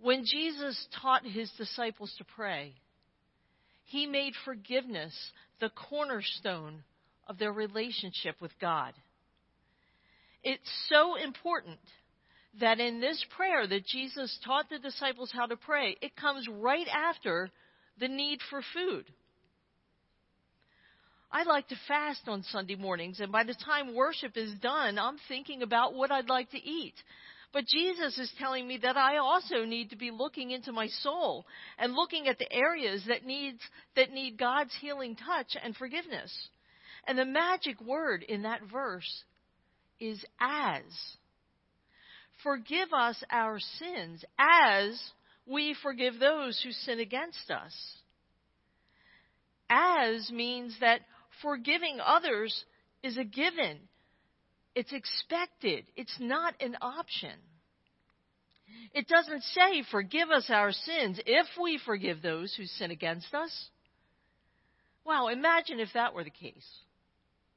When 0.00 0.24
Jesus 0.24 0.88
taught 1.02 1.26
his 1.26 1.50
disciples 1.58 2.14
to 2.18 2.24
pray, 2.24 2.74
he 3.84 4.06
made 4.06 4.32
forgiveness 4.44 5.14
the 5.60 5.70
cornerstone 5.70 6.84
of 7.28 7.38
their 7.38 7.52
relationship 7.52 8.40
with 8.40 8.52
God. 8.60 8.94
It's 10.42 10.70
so 10.88 11.16
important 11.16 11.80
that 12.60 12.80
in 12.80 13.00
this 13.00 13.22
prayer 13.36 13.66
that 13.66 13.86
Jesus 13.86 14.36
taught 14.44 14.70
the 14.70 14.78
disciples 14.78 15.30
how 15.32 15.46
to 15.46 15.56
pray, 15.56 15.96
it 16.00 16.16
comes 16.16 16.48
right 16.48 16.88
after 16.88 17.50
the 17.98 18.08
need 18.08 18.40
for 18.48 18.62
food. 18.74 19.04
I 21.32 21.44
like 21.44 21.68
to 21.68 21.76
fast 21.86 22.22
on 22.26 22.42
Sunday 22.42 22.74
mornings, 22.74 23.20
and 23.20 23.30
by 23.30 23.44
the 23.44 23.54
time 23.54 23.94
worship 23.94 24.36
is 24.36 24.52
done, 24.60 24.98
I'm 24.98 25.16
thinking 25.28 25.62
about 25.62 25.94
what 25.94 26.10
I'd 26.10 26.28
like 26.28 26.50
to 26.50 26.58
eat. 26.58 26.94
But 27.52 27.66
Jesus 27.66 28.18
is 28.18 28.32
telling 28.38 28.66
me 28.66 28.78
that 28.82 28.96
I 28.96 29.18
also 29.18 29.64
need 29.64 29.90
to 29.90 29.96
be 29.96 30.10
looking 30.10 30.50
into 30.50 30.72
my 30.72 30.88
soul 30.88 31.46
and 31.78 31.94
looking 31.94 32.28
at 32.28 32.38
the 32.38 32.52
areas 32.52 33.04
that 33.08 33.24
needs 33.24 33.60
that 33.96 34.12
need 34.12 34.38
God's 34.38 34.74
healing 34.80 35.16
touch 35.16 35.56
and 35.62 35.76
forgiveness. 35.76 36.32
And 37.06 37.18
the 37.18 37.24
magic 37.24 37.80
word 37.80 38.22
in 38.22 38.42
that 38.42 38.62
verse 38.70 39.24
is 39.98 40.24
as. 40.40 40.82
Forgive 42.42 42.92
us 42.92 43.22
our 43.30 43.58
sins 43.58 44.24
as 44.38 45.00
we 45.46 45.74
forgive 45.82 46.18
those 46.18 46.60
who 46.62 46.70
sin 46.72 47.00
against 47.00 47.50
us. 47.50 47.74
As 49.68 50.30
means 50.30 50.76
that 50.80 51.00
forgiving 51.42 51.98
others 52.04 52.64
is 53.02 53.16
a 53.16 53.24
given. 53.24 53.78
It's 54.74 54.92
expected. 54.92 55.84
It's 55.96 56.16
not 56.20 56.54
an 56.60 56.76
option. 56.80 57.32
It 58.92 59.08
doesn't 59.08 59.42
say, 59.42 59.82
forgive 59.90 60.30
us 60.30 60.46
our 60.48 60.72
sins 60.72 61.20
if 61.26 61.46
we 61.60 61.80
forgive 61.84 62.22
those 62.22 62.54
who 62.54 62.66
sin 62.66 62.90
against 62.90 63.34
us. 63.34 63.68
Wow, 65.04 65.28
imagine 65.28 65.80
if 65.80 65.88
that 65.94 66.14
were 66.14 66.24
the 66.24 66.30
case. 66.30 66.66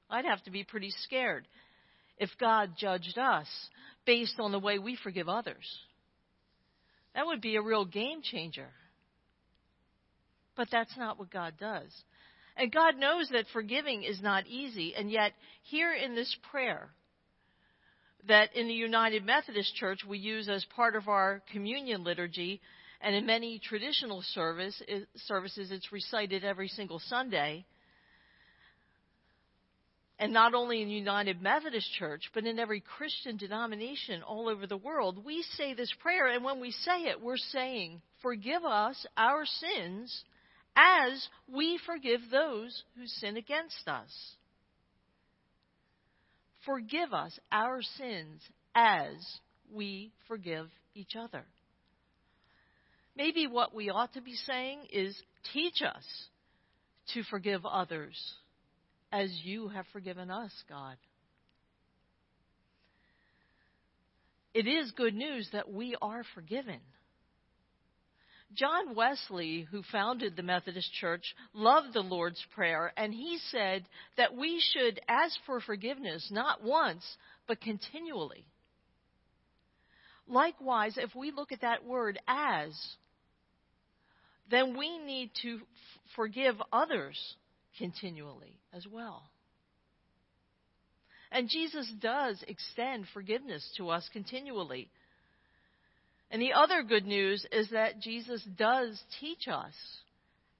I'd 0.09 0.25
have 0.25 0.43
to 0.43 0.51
be 0.51 0.63
pretty 0.63 0.91
scared 1.03 1.47
if 2.17 2.29
God 2.39 2.71
judged 2.77 3.17
us 3.17 3.47
based 4.05 4.39
on 4.39 4.51
the 4.51 4.59
way 4.59 4.79
we 4.79 4.95
forgive 4.95 5.29
others. 5.29 5.67
That 7.15 7.25
would 7.25 7.41
be 7.41 7.55
a 7.55 7.61
real 7.61 7.85
game 7.85 8.21
changer. 8.23 8.69
But 10.55 10.69
that's 10.71 10.95
not 10.97 11.17
what 11.17 11.31
God 11.31 11.55
does. 11.59 11.91
And 12.55 12.71
God 12.71 12.97
knows 12.97 13.29
that 13.31 13.45
forgiving 13.51 14.03
is 14.03 14.21
not 14.21 14.45
easy, 14.47 14.93
and 14.95 15.09
yet, 15.09 15.33
here 15.63 15.93
in 15.93 16.13
this 16.13 16.35
prayer 16.51 16.89
that 18.27 18.55
in 18.55 18.67
the 18.67 18.73
United 18.73 19.25
Methodist 19.25 19.75
Church 19.75 19.99
we 20.07 20.17
use 20.17 20.47
as 20.47 20.65
part 20.75 20.95
of 20.95 21.07
our 21.07 21.41
communion 21.51 22.03
liturgy, 22.03 22.61
and 23.01 23.15
in 23.15 23.25
many 23.25 23.59
traditional 23.59 24.21
service, 24.21 24.81
services 25.27 25.71
it's 25.71 25.91
recited 25.91 26.43
every 26.43 26.69
single 26.69 26.99
Sunday. 26.99 27.65
And 30.19 30.31
not 30.31 30.53
only 30.53 30.81
in 30.81 30.89
United 30.89 31.41
Methodist 31.41 31.91
Church, 31.99 32.29
but 32.33 32.45
in 32.45 32.59
every 32.59 32.81
Christian 32.81 33.35
denomination 33.35 34.21
all 34.21 34.47
over 34.47 34.67
the 34.67 34.77
world, 34.77 35.25
we 35.25 35.43
say 35.57 35.73
this 35.73 35.91
prayer, 35.99 36.27
and 36.27 36.45
when 36.45 36.61
we 36.61 36.71
say 36.71 37.05
it, 37.05 37.19
we're 37.19 37.35
saying, 37.35 38.01
Forgive 38.21 38.63
us 38.63 39.05
our 39.17 39.43
sins 39.45 40.23
as 40.75 41.27
we 41.53 41.79
forgive 41.85 42.21
those 42.31 42.83
who 42.97 43.05
sin 43.05 43.37
against 43.37 43.87
us. 43.87 44.11
Forgive 46.65 47.13
us 47.13 47.37
our 47.51 47.81
sins 47.97 48.41
as 48.73 49.13
we 49.71 50.11
forgive 50.27 50.67
each 50.95 51.15
other. 51.15 51.45
Maybe 53.15 53.47
what 53.47 53.75
we 53.75 53.89
ought 53.89 54.13
to 54.13 54.21
be 54.21 54.35
saying 54.35 54.87
is 54.91 55.15
teach 55.53 55.81
us 55.81 56.03
to 57.13 57.23
forgive 57.23 57.65
others 57.65 58.17
as 59.11 59.29
you 59.43 59.67
have 59.67 59.85
forgiven 59.93 60.31
us, 60.31 60.51
God. 60.67 60.95
It 64.53 64.67
is 64.67 64.91
good 64.91 65.15
news 65.15 65.49
that 65.51 65.71
we 65.71 65.95
are 66.01 66.23
forgiven. 66.33 66.79
John 68.55 68.95
Wesley, 68.95 69.67
who 69.69 69.83
founded 69.91 70.35
the 70.35 70.43
Methodist 70.43 70.91
Church, 70.93 71.35
loved 71.53 71.93
the 71.93 72.01
Lord's 72.01 72.43
Prayer, 72.53 72.93
and 72.97 73.13
he 73.13 73.39
said 73.49 73.85
that 74.17 74.35
we 74.35 74.61
should 74.73 74.99
ask 75.07 75.37
for 75.45 75.59
forgiveness 75.59 76.29
not 76.31 76.63
once, 76.63 77.03
but 77.47 77.61
continually. 77.61 78.45
Likewise, 80.27 80.97
if 80.97 81.13
we 81.15 81.31
look 81.31 81.51
at 81.51 81.61
that 81.61 81.83
word 81.85 82.19
as, 82.27 82.71
then 84.49 84.77
we 84.77 84.97
need 84.99 85.31
to 85.41 85.59
forgive 86.15 86.55
others 86.71 87.17
continually 87.77 88.59
as 88.73 88.85
well. 88.87 89.23
And 91.31 91.49
Jesus 91.49 91.91
does 91.99 92.43
extend 92.47 93.07
forgiveness 93.13 93.67
to 93.77 93.89
us 93.89 94.07
continually. 94.13 94.89
And 96.33 96.41
the 96.41 96.53
other 96.53 96.81
good 96.81 97.05
news 97.05 97.45
is 97.51 97.69
that 97.69 97.99
Jesus 97.99 98.43
does 98.57 98.99
teach 99.19 99.47
us 99.47 99.75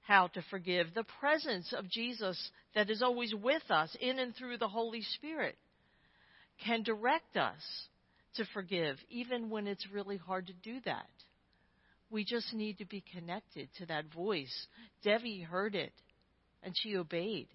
how 0.02 0.28
to 0.28 0.42
forgive. 0.48 0.94
The 0.94 1.02
presence 1.18 1.74
of 1.76 1.90
Jesus 1.90 2.38
that 2.76 2.90
is 2.90 3.02
always 3.02 3.34
with 3.34 3.68
us 3.70 3.96
in 4.00 4.20
and 4.20 4.36
through 4.36 4.58
the 4.58 4.68
Holy 4.68 5.02
Spirit 5.02 5.58
can 6.64 6.84
direct 6.84 7.36
us 7.36 7.60
to 8.36 8.44
forgive, 8.54 8.98
even 9.10 9.50
when 9.50 9.66
it's 9.66 9.84
really 9.92 10.16
hard 10.16 10.46
to 10.46 10.52
do 10.52 10.78
that. 10.84 11.08
We 12.08 12.24
just 12.24 12.54
need 12.54 12.78
to 12.78 12.86
be 12.86 13.02
connected 13.12 13.68
to 13.78 13.86
that 13.86 14.14
voice. 14.14 14.68
Debbie 15.02 15.40
heard 15.40 15.74
it 15.74 15.92
and 16.62 16.72
she 16.80 16.96
obeyed. 16.96 17.48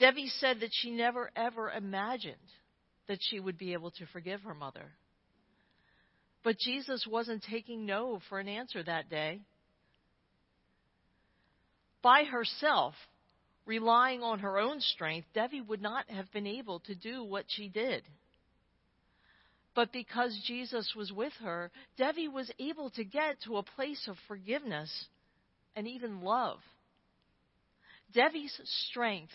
Debbie 0.00 0.32
said 0.40 0.58
that 0.60 0.70
she 0.72 0.90
never 0.90 1.30
ever 1.36 1.70
imagined 1.70 2.34
that 3.06 3.18
she 3.20 3.38
would 3.38 3.56
be 3.56 3.72
able 3.72 3.92
to 3.92 4.06
forgive 4.12 4.40
her 4.40 4.54
mother. 4.54 4.90
But 6.46 6.60
Jesus 6.60 7.04
wasn't 7.10 7.42
taking 7.42 7.86
no 7.86 8.20
for 8.28 8.38
an 8.38 8.46
answer 8.46 8.80
that 8.80 9.10
day. 9.10 9.40
By 12.02 12.22
herself, 12.22 12.94
relying 13.64 14.22
on 14.22 14.38
her 14.38 14.56
own 14.56 14.80
strength, 14.80 15.26
Debbie 15.34 15.60
would 15.60 15.82
not 15.82 16.08
have 16.08 16.30
been 16.30 16.46
able 16.46 16.78
to 16.86 16.94
do 16.94 17.24
what 17.24 17.46
she 17.48 17.68
did. 17.68 18.04
But 19.74 19.92
because 19.92 20.40
Jesus 20.46 20.94
was 20.94 21.10
with 21.10 21.32
her, 21.42 21.72
Debbie 21.98 22.28
was 22.28 22.48
able 22.60 22.90
to 22.90 23.02
get 23.02 23.42
to 23.46 23.56
a 23.56 23.64
place 23.64 24.06
of 24.06 24.14
forgiveness 24.28 25.06
and 25.74 25.88
even 25.88 26.20
love. 26.20 26.60
Debbie's 28.14 28.56
strength 28.88 29.32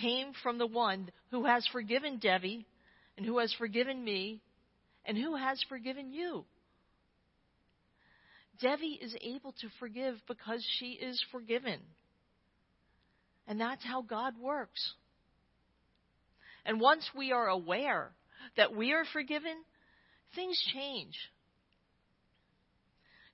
came 0.00 0.30
from 0.44 0.58
the 0.58 0.66
one 0.68 1.10
who 1.32 1.46
has 1.46 1.66
forgiven 1.72 2.20
Debbie 2.20 2.68
and 3.16 3.26
who 3.26 3.38
has 3.38 3.52
forgiven 3.54 4.04
me 4.04 4.40
and 5.04 5.16
who 5.16 5.36
has 5.36 5.62
forgiven 5.68 6.12
you? 6.12 6.44
Debbie 8.60 8.98
is 9.00 9.16
able 9.22 9.52
to 9.52 9.68
forgive 9.78 10.16
because 10.28 10.64
she 10.78 10.92
is 10.92 11.22
forgiven. 11.32 11.80
And 13.46 13.60
that's 13.60 13.84
how 13.84 14.02
God 14.02 14.34
works. 14.38 14.94
And 16.64 16.80
once 16.80 17.08
we 17.16 17.32
are 17.32 17.48
aware 17.48 18.10
that 18.56 18.74
we 18.74 18.92
are 18.92 19.04
forgiven, 19.12 19.54
things 20.34 20.62
change. 20.74 21.16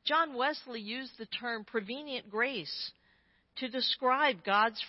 John 0.05 0.35
Wesley 0.37 0.81
used 0.81 1.13
the 1.19 1.27
term 1.27 1.65
prevenient 1.65 2.31
grace 2.31 2.93
to 3.57 3.69
describe 3.69 4.45
God's, 4.45 4.83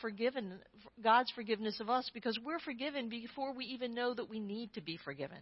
God's 1.03 1.32
forgiveness 1.32 1.80
of 1.80 1.89
us 1.89 2.09
because 2.13 2.38
we're 2.45 2.59
forgiven 2.59 3.09
before 3.09 3.53
we 3.53 3.65
even 3.65 3.95
know 3.95 4.13
that 4.13 4.30
we 4.30 4.39
need 4.39 4.73
to 4.73 4.82
be 4.82 4.99
forgiven. 5.03 5.39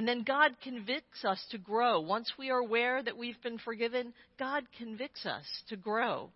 And 0.00 0.08
then 0.08 0.22
God 0.22 0.52
convicts 0.62 1.26
us 1.26 1.44
to 1.50 1.58
grow. 1.58 2.00
Once 2.00 2.32
we 2.38 2.48
are 2.48 2.60
aware 2.60 3.02
that 3.02 3.18
we've 3.18 3.38
been 3.42 3.58
forgiven, 3.58 4.14
God 4.38 4.64
convicts 4.78 5.26
us 5.26 5.44
to 5.68 5.76
grow 5.76 6.30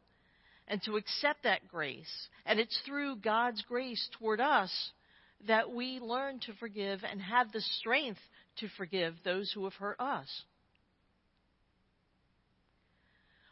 and 0.68 0.82
to 0.82 0.98
accept 0.98 1.44
that 1.44 1.66
grace. 1.68 2.28
And 2.44 2.60
it's 2.60 2.78
through 2.84 3.16
God's 3.16 3.62
grace 3.66 4.06
toward 4.18 4.38
us 4.38 4.70
that 5.48 5.70
we 5.70 5.98
learn 5.98 6.40
to 6.40 6.52
forgive 6.60 7.00
and 7.10 7.22
have 7.22 7.52
the 7.52 7.62
strength 7.62 8.20
to 8.58 8.68
forgive 8.76 9.14
those 9.24 9.50
who 9.54 9.64
have 9.64 9.72
hurt 9.72 9.98
us. 9.98 10.28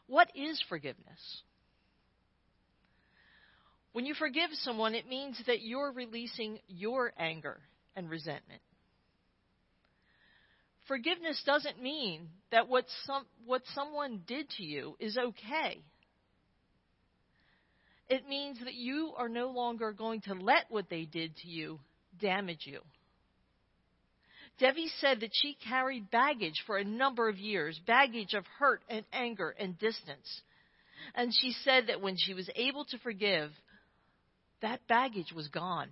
What 0.09 0.29
is 0.35 0.63
forgiveness? 0.69 1.43
When 3.95 4.05
you 4.05 4.13
forgive 4.13 4.51
someone, 4.57 4.95
it 4.95 5.09
means 5.09 5.41
that 5.47 5.63
you're 5.63 5.91
releasing 5.91 6.59
your 6.69 7.15
anger 7.19 7.61
and 7.97 8.11
resentment. 8.11 8.61
Forgiveness 10.89 11.41
doesn't 11.47 11.81
mean 11.81 12.29
that 12.51 12.69
what, 12.69 12.85
some, 13.07 13.25
what 13.47 13.63
someone 13.75 14.23
did 14.27 14.51
to 14.51 14.65
you 14.65 14.97
is 14.99 15.17
okay. 15.17 15.83
It 18.09 18.29
means 18.29 18.59
that 18.65 18.75
you 18.75 19.13
are 19.17 19.29
no 19.29 19.51
longer 19.51 19.93
going 19.93 20.23
to 20.23 20.35
let 20.35 20.67
what 20.71 20.91
they 20.91 21.05
did 21.05 21.37
to 21.39 21.49
you 21.49 21.79
damage 22.21 22.63
you. 22.65 22.81
Debbie 24.59 24.91
said 25.01 25.21
that 25.21 25.31
she 25.33 25.57
carried 25.67 26.11
baggage 26.11 26.63
for 26.67 26.77
a 26.77 26.85
number 26.85 27.29
of 27.29 27.39
years 27.39 27.81
baggage 27.87 28.35
of 28.35 28.45
hurt 28.59 28.83
and 28.89 29.05
anger 29.13 29.55
and 29.59 29.79
distance. 29.79 30.43
And 31.15 31.33
she 31.33 31.53
said 31.65 31.87
that 31.89 32.01
when 32.01 32.17
she 32.17 32.35
was 32.35 32.49
able 32.55 32.85
to 32.87 32.99
forgive, 32.99 33.51
that 34.61 34.87
baggage 34.89 35.33
was 35.35 35.49
gone. 35.49 35.89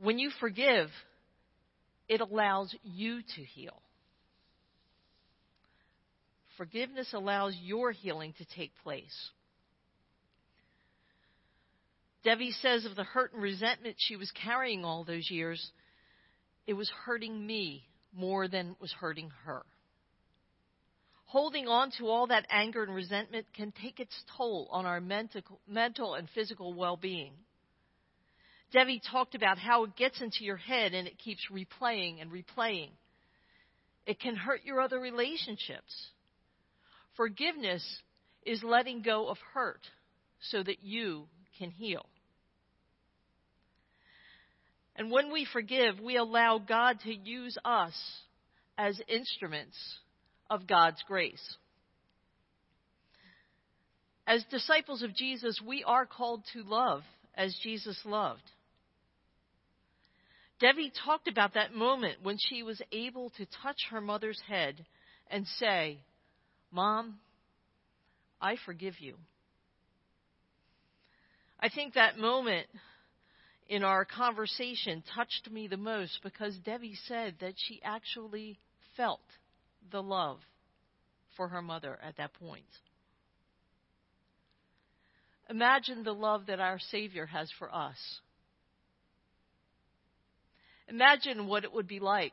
When 0.00 0.18
you 0.18 0.30
forgive, 0.40 0.88
it 2.08 2.20
allows 2.20 2.74
you 2.82 3.22
to 3.22 3.42
heal. 3.42 3.82
Forgiveness 6.56 7.12
allows 7.12 7.54
your 7.62 7.92
healing 7.92 8.34
to 8.38 8.44
take 8.56 8.72
place. 8.82 9.30
Debbie 12.24 12.50
says 12.50 12.84
of 12.84 12.96
the 12.96 13.04
hurt 13.04 13.32
and 13.32 13.42
resentment 13.42 13.94
she 13.98 14.16
was 14.16 14.30
carrying 14.32 14.84
all 14.84 15.04
those 15.04 15.30
years, 15.30 15.70
it 16.66 16.74
was 16.74 16.90
hurting 17.04 17.46
me 17.46 17.84
more 18.12 18.48
than 18.48 18.70
it 18.70 18.80
was 18.80 18.92
hurting 18.92 19.30
her. 19.44 19.62
Holding 21.26 21.68
on 21.68 21.90
to 21.98 22.08
all 22.08 22.26
that 22.28 22.46
anger 22.50 22.82
and 22.82 22.94
resentment 22.94 23.46
can 23.54 23.72
take 23.82 24.00
its 24.00 24.14
toll 24.36 24.66
on 24.72 24.84
our 24.86 25.00
mental, 25.00 25.42
mental 25.68 26.14
and 26.14 26.28
physical 26.34 26.74
well 26.74 26.96
being. 26.96 27.34
Debbie 28.72 29.00
talked 29.10 29.34
about 29.34 29.58
how 29.58 29.84
it 29.84 29.96
gets 29.96 30.20
into 30.20 30.44
your 30.44 30.56
head 30.56 30.92
and 30.92 31.08
it 31.08 31.18
keeps 31.18 31.40
replaying 31.50 32.20
and 32.20 32.30
replaying. 32.30 32.90
It 34.06 34.20
can 34.20 34.36
hurt 34.36 34.64
your 34.64 34.80
other 34.80 34.98
relationships. 34.98 36.10
Forgiveness 37.16 37.84
is 38.44 38.62
letting 38.62 39.02
go 39.02 39.28
of 39.28 39.38
hurt 39.54 39.80
so 40.40 40.62
that 40.62 40.82
you 40.82 41.26
can 41.58 41.70
heal. 41.70 42.06
And 44.96 45.10
when 45.10 45.32
we 45.32 45.46
forgive, 45.52 46.00
we 46.00 46.16
allow 46.16 46.58
God 46.58 46.98
to 47.04 47.14
use 47.14 47.56
us 47.64 47.94
as 48.76 49.00
instruments 49.08 49.76
of 50.50 50.66
God's 50.66 51.02
grace. 51.06 51.56
As 54.26 54.44
disciples 54.50 55.02
of 55.02 55.14
Jesus, 55.14 55.60
we 55.64 55.84
are 55.84 56.04
called 56.04 56.42
to 56.52 56.62
love 56.62 57.02
as 57.34 57.56
Jesus 57.62 57.98
loved. 58.04 58.42
Debbie 60.60 60.92
talked 61.04 61.28
about 61.28 61.54
that 61.54 61.72
moment 61.72 62.22
when 62.22 62.36
she 62.38 62.62
was 62.62 62.82
able 62.90 63.30
to 63.30 63.46
touch 63.62 63.76
her 63.90 64.00
mother's 64.00 64.40
head 64.48 64.84
and 65.30 65.46
say, 65.58 65.98
Mom, 66.72 67.18
I 68.40 68.56
forgive 68.64 69.00
you. 69.00 69.14
I 71.60 71.68
think 71.68 71.94
that 71.94 72.18
moment 72.18 72.66
in 73.68 73.84
our 73.84 74.04
conversation 74.04 75.02
touched 75.14 75.50
me 75.50 75.68
the 75.68 75.76
most 75.76 76.20
because 76.22 76.56
Debbie 76.64 76.98
said 77.06 77.34
that 77.40 77.54
she 77.56 77.80
actually 77.84 78.58
felt 78.96 79.20
the 79.90 80.02
love 80.02 80.38
for 81.36 81.48
her 81.48 81.62
mother 81.62 81.98
at 82.02 82.16
that 82.16 82.32
point. 82.34 82.64
Imagine 85.50 86.02
the 86.02 86.14
love 86.14 86.46
that 86.46 86.60
our 86.60 86.78
Savior 86.90 87.26
has 87.26 87.50
for 87.58 87.74
us. 87.74 87.96
Imagine 90.88 91.46
what 91.46 91.64
it 91.64 91.72
would 91.72 91.86
be 91.86 92.00
like 92.00 92.32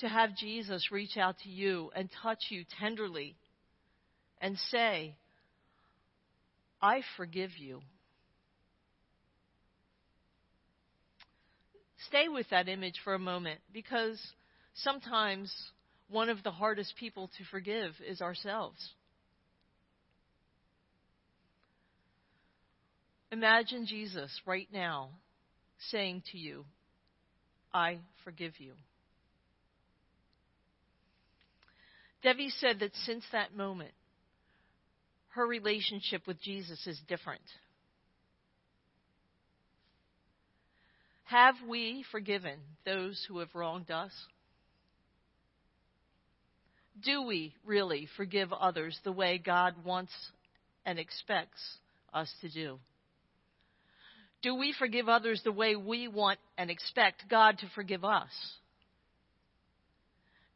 to 0.00 0.08
have 0.08 0.36
Jesus 0.36 0.90
reach 0.90 1.16
out 1.16 1.36
to 1.44 1.48
you 1.48 1.90
and 1.94 2.08
touch 2.22 2.46
you 2.48 2.64
tenderly 2.80 3.36
and 4.40 4.58
say, 4.70 5.14
I 6.82 7.02
forgive 7.16 7.50
you. 7.56 7.80
Stay 12.08 12.28
with 12.28 12.50
that 12.50 12.68
image 12.68 12.96
for 13.04 13.14
a 13.14 13.18
moment 13.18 13.60
because 13.72 14.20
sometimes 14.74 15.52
one 16.08 16.28
of 16.28 16.42
the 16.42 16.50
hardest 16.50 16.94
people 16.98 17.28
to 17.38 17.44
forgive 17.50 17.92
is 18.06 18.20
ourselves. 18.20 18.78
Imagine 23.32 23.86
Jesus 23.86 24.30
right 24.46 24.68
now 24.72 25.10
saying 25.90 26.22
to 26.32 26.38
you, 26.38 26.64
I 27.74 27.98
forgive 28.22 28.52
you. 28.58 28.72
Debbie 32.22 32.50
said 32.58 32.78
that 32.80 32.94
since 33.04 33.24
that 33.32 33.54
moment, 33.54 33.90
her 35.30 35.46
relationship 35.46 36.26
with 36.26 36.40
Jesus 36.40 36.86
is 36.86 36.98
different. 37.08 37.42
Have 41.24 41.56
we 41.68 42.04
forgiven 42.12 42.60
those 42.86 43.22
who 43.28 43.40
have 43.40 43.54
wronged 43.54 43.90
us? 43.90 44.12
Do 47.02 47.22
we 47.22 47.54
really 47.64 48.08
forgive 48.16 48.52
others 48.52 48.98
the 49.02 49.10
way 49.10 49.38
God 49.44 49.74
wants 49.84 50.12
and 50.86 50.98
expects 50.98 51.60
us 52.12 52.32
to 52.40 52.48
do? 52.48 52.78
Do 54.44 54.54
we 54.54 54.74
forgive 54.78 55.08
others 55.08 55.40
the 55.42 55.52
way 55.52 55.74
we 55.74 56.06
want 56.06 56.38
and 56.58 56.70
expect 56.70 57.30
God 57.30 57.56
to 57.60 57.66
forgive 57.74 58.04
us? 58.04 58.28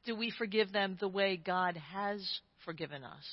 Do 0.04 0.14
we 0.14 0.30
forgive 0.30 0.72
them 0.72 0.98
the 1.00 1.08
way 1.08 1.38
God 1.38 1.78
has 1.94 2.20
forgiven 2.66 3.02
us? 3.02 3.24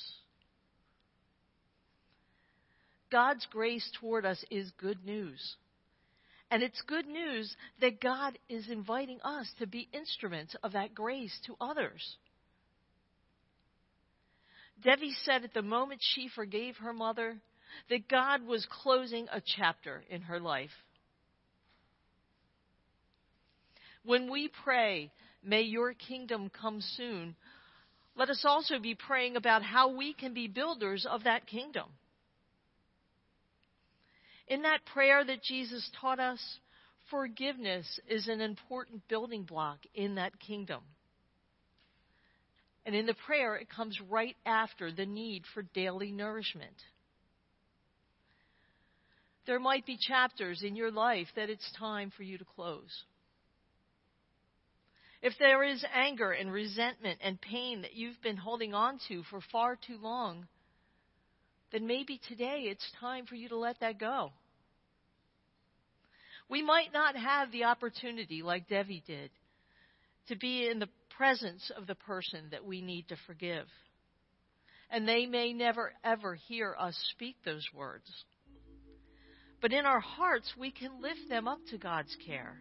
God's 3.12 3.46
grace 3.52 3.86
toward 4.00 4.24
us 4.24 4.42
is 4.50 4.70
good 4.80 5.04
news. 5.04 5.56
And 6.50 6.62
it's 6.62 6.80
good 6.86 7.06
news 7.06 7.54
that 7.82 8.00
God 8.00 8.38
is 8.48 8.70
inviting 8.70 9.20
us 9.22 9.46
to 9.58 9.66
be 9.66 9.90
instruments 9.92 10.56
of 10.62 10.72
that 10.72 10.94
grace 10.94 11.38
to 11.44 11.56
others. 11.60 12.16
Debbie 14.82 15.14
said 15.24 15.44
at 15.44 15.52
the 15.52 15.60
moment 15.60 16.00
she 16.02 16.30
forgave 16.34 16.76
her 16.78 16.94
mother 16.94 17.36
that 17.90 18.08
God 18.08 18.46
was 18.46 18.66
closing 18.82 19.26
a 19.32 19.42
chapter 19.44 20.02
in 20.10 20.22
her 20.22 20.40
life. 20.40 20.70
When 24.04 24.30
we 24.30 24.50
pray, 24.64 25.10
may 25.42 25.62
your 25.62 25.92
kingdom 25.92 26.50
come 26.50 26.80
soon, 26.80 27.34
let 28.14 28.30
us 28.30 28.44
also 28.46 28.78
be 28.78 28.94
praying 28.94 29.36
about 29.36 29.62
how 29.62 29.94
we 29.94 30.14
can 30.14 30.32
be 30.32 30.48
builders 30.48 31.06
of 31.10 31.24
that 31.24 31.46
kingdom. 31.46 31.86
In 34.48 34.62
that 34.62 34.84
prayer 34.86 35.24
that 35.24 35.42
Jesus 35.42 35.90
taught 36.00 36.20
us, 36.20 36.40
forgiveness 37.10 38.00
is 38.08 38.28
an 38.28 38.40
important 38.40 39.06
building 39.08 39.42
block 39.42 39.78
in 39.94 40.14
that 40.14 40.38
kingdom. 40.38 40.82
And 42.86 42.94
in 42.94 43.06
the 43.06 43.14
prayer, 43.26 43.56
it 43.56 43.68
comes 43.68 44.00
right 44.08 44.36
after 44.46 44.92
the 44.92 45.06
need 45.06 45.42
for 45.52 45.62
daily 45.62 46.12
nourishment. 46.12 46.76
There 49.46 49.60
might 49.60 49.86
be 49.86 49.96
chapters 49.96 50.62
in 50.62 50.74
your 50.74 50.90
life 50.90 51.28
that 51.36 51.50
it's 51.50 51.70
time 51.78 52.10
for 52.16 52.24
you 52.24 52.36
to 52.38 52.44
close. 52.44 53.04
If 55.22 55.34
there 55.38 55.62
is 55.62 55.84
anger 55.94 56.32
and 56.32 56.52
resentment 56.52 57.20
and 57.22 57.40
pain 57.40 57.82
that 57.82 57.94
you've 57.94 58.20
been 58.22 58.36
holding 58.36 58.74
on 58.74 58.98
to 59.08 59.22
for 59.30 59.40
far 59.52 59.76
too 59.76 59.98
long, 60.00 60.46
then 61.72 61.86
maybe 61.86 62.20
today 62.28 62.64
it's 62.66 62.92
time 63.00 63.26
for 63.26 63.34
you 63.34 63.48
to 63.48 63.56
let 63.56 63.80
that 63.80 63.98
go. 63.98 64.32
We 66.48 66.62
might 66.62 66.92
not 66.92 67.16
have 67.16 67.50
the 67.50 67.64
opportunity, 67.64 68.42
like 68.42 68.68
Debbie 68.68 69.02
did, 69.06 69.30
to 70.28 70.36
be 70.36 70.68
in 70.68 70.78
the 70.78 70.88
presence 71.16 71.70
of 71.76 71.86
the 71.86 71.94
person 71.94 72.48
that 72.50 72.64
we 72.64 72.80
need 72.80 73.08
to 73.08 73.16
forgive. 73.26 73.66
And 74.90 75.08
they 75.08 75.26
may 75.26 75.52
never, 75.52 75.92
ever 76.04 76.34
hear 76.34 76.76
us 76.78 76.96
speak 77.12 77.36
those 77.44 77.66
words. 77.74 78.08
But 79.60 79.72
in 79.72 79.86
our 79.86 80.00
hearts, 80.00 80.52
we 80.58 80.70
can 80.70 81.00
lift 81.00 81.28
them 81.28 81.48
up 81.48 81.60
to 81.70 81.78
God's 81.78 82.14
care. 82.26 82.60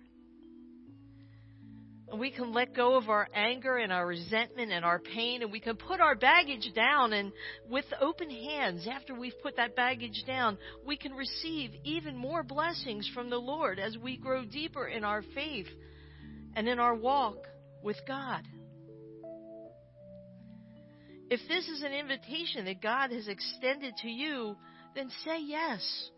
And 2.08 2.20
we 2.20 2.30
can 2.30 2.54
let 2.54 2.76
go 2.76 2.98
of 2.98 3.10
our 3.10 3.28
anger 3.34 3.78
and 3.78 3.92
our 3.92 4.06
resentment 4.06 4.72
and 4.72 4.86
our 4.86 5.00
pain, 5.00 5.42
and 5.42 5.52
we 5.52 5.60
can 5.60 5.76
put 5.76 6.00
our 6.00 6.16
baggage 6.16 6.72
down. 6.76 7.14
And 7.14 7.32
with 7.68 7.86
open 8.00 8.30
hands, 8.30 8.88
after 8.90 9.16
we've 9.16 9.40
put 9.42 9.58
that 9.58 9.76
baggage 9.76 10.24
down, 10.28 10.58
we 10.86 10.98
can 10.98 11.14
receive 11.14 11.72
even 11.84 12.16
more 12.16 12.44
blessings 12.44 13.10
from 13.14 13.30
the 13.30 13.38
Lord 13.38 13.80
as 13.80 13.98
we 13.98 14.18
grow 14.18 14.46
deeper 14.46 14.88
in 14.88 15.04
our 15.04 15.24
faith 15.34 15.68
and 16.56 16.68
in 16.68 16.80
our 16.80 16.96
walk 16.96 17.38
with 17.84 17.98
God. 18.08 18.44
If 21.30 21.40
this 21.48 21.68
is 21.68 21.82
an 21.82 21.92
invitation 21.92 22.66
that 22.66 22.84
God 22.84 23.12
has 23.12 23.28
extended 23.28 23.96
to 24.04 24.10
you, 24.10 24.56
then 24.96 25.10
say 25.26 25.40
yes. 25.42 26.10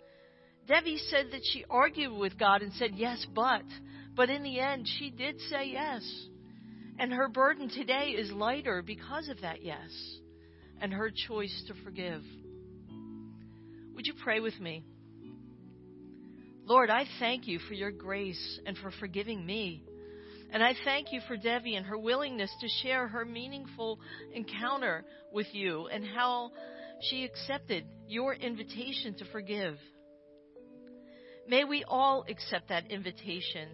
Debbie 0.67 0.99
said 1.09 1.27
that 1.31 1.41
she 1.43 1.63
argued 1.69 2.13
with 2.13 2.37
God 2.37 2.61
and 2.61 2.73
said, 2.73 2.91
Yes, 2.95 3.25
but. 3.33 3.63
But 4.15 4.29
in 4.29 4.43
the 4.43 4.59
end, 4.59 4.87
she 4.99 5.11
did 5.11 5.39
say 5.49 5.69
yes. 5.71 6.03
And 6.99 7.13
her 7.13 7.27
burden 7.27 7.69
today 7.69 8.15
is 8.17 8.31
lighter 8.31 8.81
because 8.81 9.29
of 9.29 9.41
that 9.41 9.63
yes 9.63 9.91
and 10.81 10.91
her 10.91 11.11
choice 11.27 11.63
to 11.67 11.73
forgive. 11.83 12.23
Would 13.95 14.07
you 14.07 14.13
pray 14.23 14.39
with 14.39 14.59
me? 14.59 14.83
Lord, 16.65 16.89
I 16.89 17.05
thank 17.19 17.47
you 17.47 17.59
for 17.59 17.73
your 17.73 17.91
grace 17.91 18.59
and 18.65 18.77
for 18.77 18.91
forgiving 18.99 19.45
me. 19.45 19.83
And 20.51 20.63
I 20.63 20.73
thank 20.83 21.11
you 21.11 21.21
for 21.27 21.37
Debbie 21.37 21.75
and 21.75 21.85
her 21.85 21.97
willingness 21.97 22.51
to 22.61 22.67
share 22.83 23.07
her 23.07 23.25
meaningful 23.25 23.99
encounter 24.33 25.05
with 25.31 25.47
you 25.53 25.87
and 25.87 26.05
how 26.05 26.51
she 27.01 27.23
accepted 27.23 27.85
your 28.07 28.33
invitation 28.33 29.13
to 29.15 29.25
forgive. 29.31 29.77
May 31.47 31.63
we 31.63 31.83
all 31.87 32.25
accept 32.29 32.69
that 32.69 32.91
invitation 32.91 33.69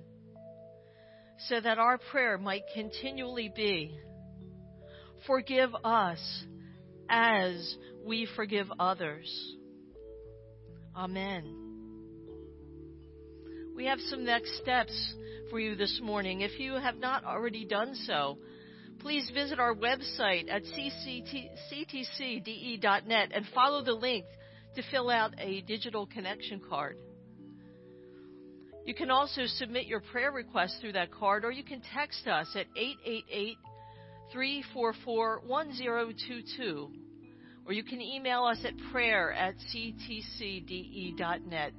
so 1.48 1.60
that 1.60 1.80
our 1.80 1.98
prayer 1.98 2.38
might 2.38 2.64
continually 2.74 3.52
be 3.54 3.98
Forgive 5.26 5.74
us 5.86 6.44
as 7.10 7.76
we 8.06 8.28
forgive 8.36 8.68
others. 8.78 9.56
Amen. 10.96 11.60
We 13.76 13.86
have 13.86 14.00
some 14.02 14.26
next 14.26 14.58
steps 14.58 15.14
for 15.50 15.60
you 15.60 15.76
this 15.76 16.00
morning. 16.04 16.42
If 16.42 16.60
you 16.60 16.74
have 16.74 16.98
not 16.98 17.24
already 17.24 17.66
done 17.66 17.96
so, 18.06 18.38
please 19.00 19.32
visit 19.34 19.60
our 19.60 19.74
website 19.74 20.52
at 20.52 20.64
ctcde.net 21.72 23.32
and 23.34 23.46
follow 23.56 23.82
the 23.84 23.94
link 23.94 24.26
to 24.76 24.84
fill 24.92 25.10
out 25.10 25.34
a 25.40 25.62
digital 25.62 26.06
connection 26.06 26.62
card. 26.70 26.98
You 28.86 28.94
can 28.94 29.10
also 29.10 29.44
submit 29.46 29.88
your 29.88 30.02
prayer 30.02 30.32
request 30.32 30.78
through 30.82 30.94
that 30.94 31.12
card, 31.12 31.46
or 31.46 31.52
you 31.52 31.64
can 31.64 31.82
text 31.94 32.28
us 32.28 32.48
at 32.56 32.66
888 32.76 33.58
344 34.32 35.42
1022, 35.46 36.90
or 37.66 37.74
you 37.74 37.84
can 37.84 38.02
email 38.02 38.44
us 38.44 38.60
at 38.66 38.74
prayer 38.92 39.32
at 39.32 39.56
ctcde.net. 39.74 41.72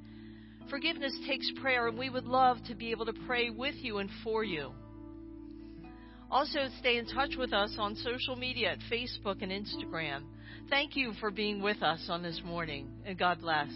Forgiveness 0.70 1.14
takes 1.26 1.50
prayer, 1.60 1.88
and 1.88 1.98
we 1.98 2.08
would 2.08 2.24
love 2.24 2.56
to 2.68 2.74
be 2.74 2.90
able 2.90 3.04
to 3.06 3.12
pray 3.26 3.50
with 3.50 3.74
you 3.76 3.98
and 3.98 4.08
for 4.22 4.42
you. 4.42 4.72
Also, 6.30 6.68
stay 6.80 6.96
in 6.96 7.06
touch 7.06 7.36
with 7.36 7.52
us 7.52 7.76
on 7.78 7.94
social 7.96 8.34
media 8.34 8.72
at 8.72 8.78
Facebook 8.90 9.42
and 9.42 9.52
Instagram. 9.52 10.22
Thank 10.70 10.96
you 10.96 11.12
for 11.20 11.30
being 11.30 11.60
with 11.60 11.82
us 11.82 12.06
on 12.08 12.22
this 12.22 12.40
morning, 12.44 12.88
and 13.04 13.18
God 13.18 13.42
bless. 13.42 13.68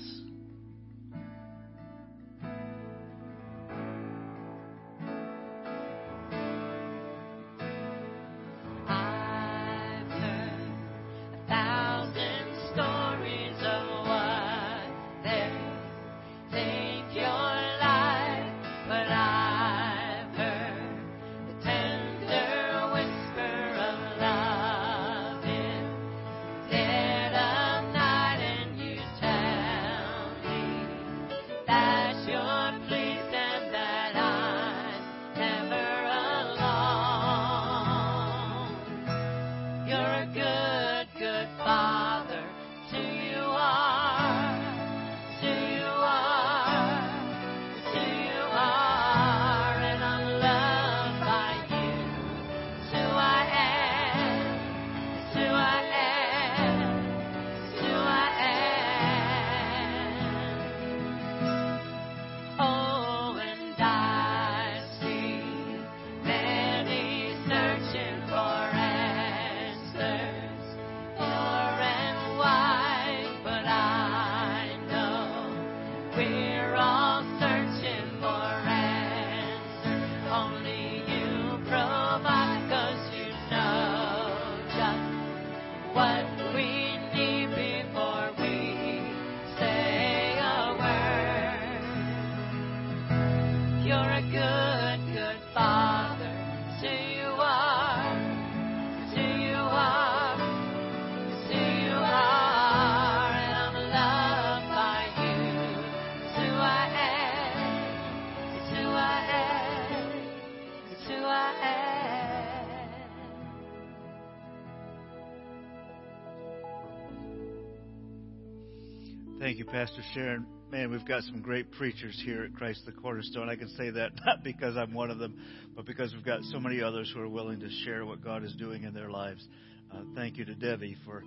Pastor 119.72 120.00
Sharon. 120.14 120.46
Man, 120.72 120.90
we've 120.90 121.06
got 121.06 121.24
some 121.24 121.42
great 121.42 121.70
preachers 121.72 122.18
here 122.24 122.42
at 122.42 122.54
Christ 122.54 122.86
the 122.86 122.92
Cornerstone. 122.92 123.50
I 123.50 123.56
can 123.56 123.68
say 123.76 123.90
that 123.90 124.12
not 124.26 124.42
because 124.42 124.78
I'm 124.78 124.94
one 124.94 125.10
of 125.10 125.18
them, 125.18 125.36
but 125.76 125.84
because 125.84 126.14
we've 126.14 126.24
got 126.24 126.42
so 126.44 126.58
many 126.58 126.80
others 126.80 127.12
who 127.14 127.20
are 127.20 127.28
willing 127.28 127.60
to 127.60 127.68
share 127.84 128.06
what 128.06 128.24
God 128.24 128.44
is 128.44 128.54
doing 128.54 128.84
in 128.84 128.94
their 128.94 129.10
lives. 129.10 129.46
Uh, 129.92 129.98
thank 130.14 130.38
you 130.38 130.46
to 130.46 130.54
Debbie 130.54 130.96
for 131.04 131.22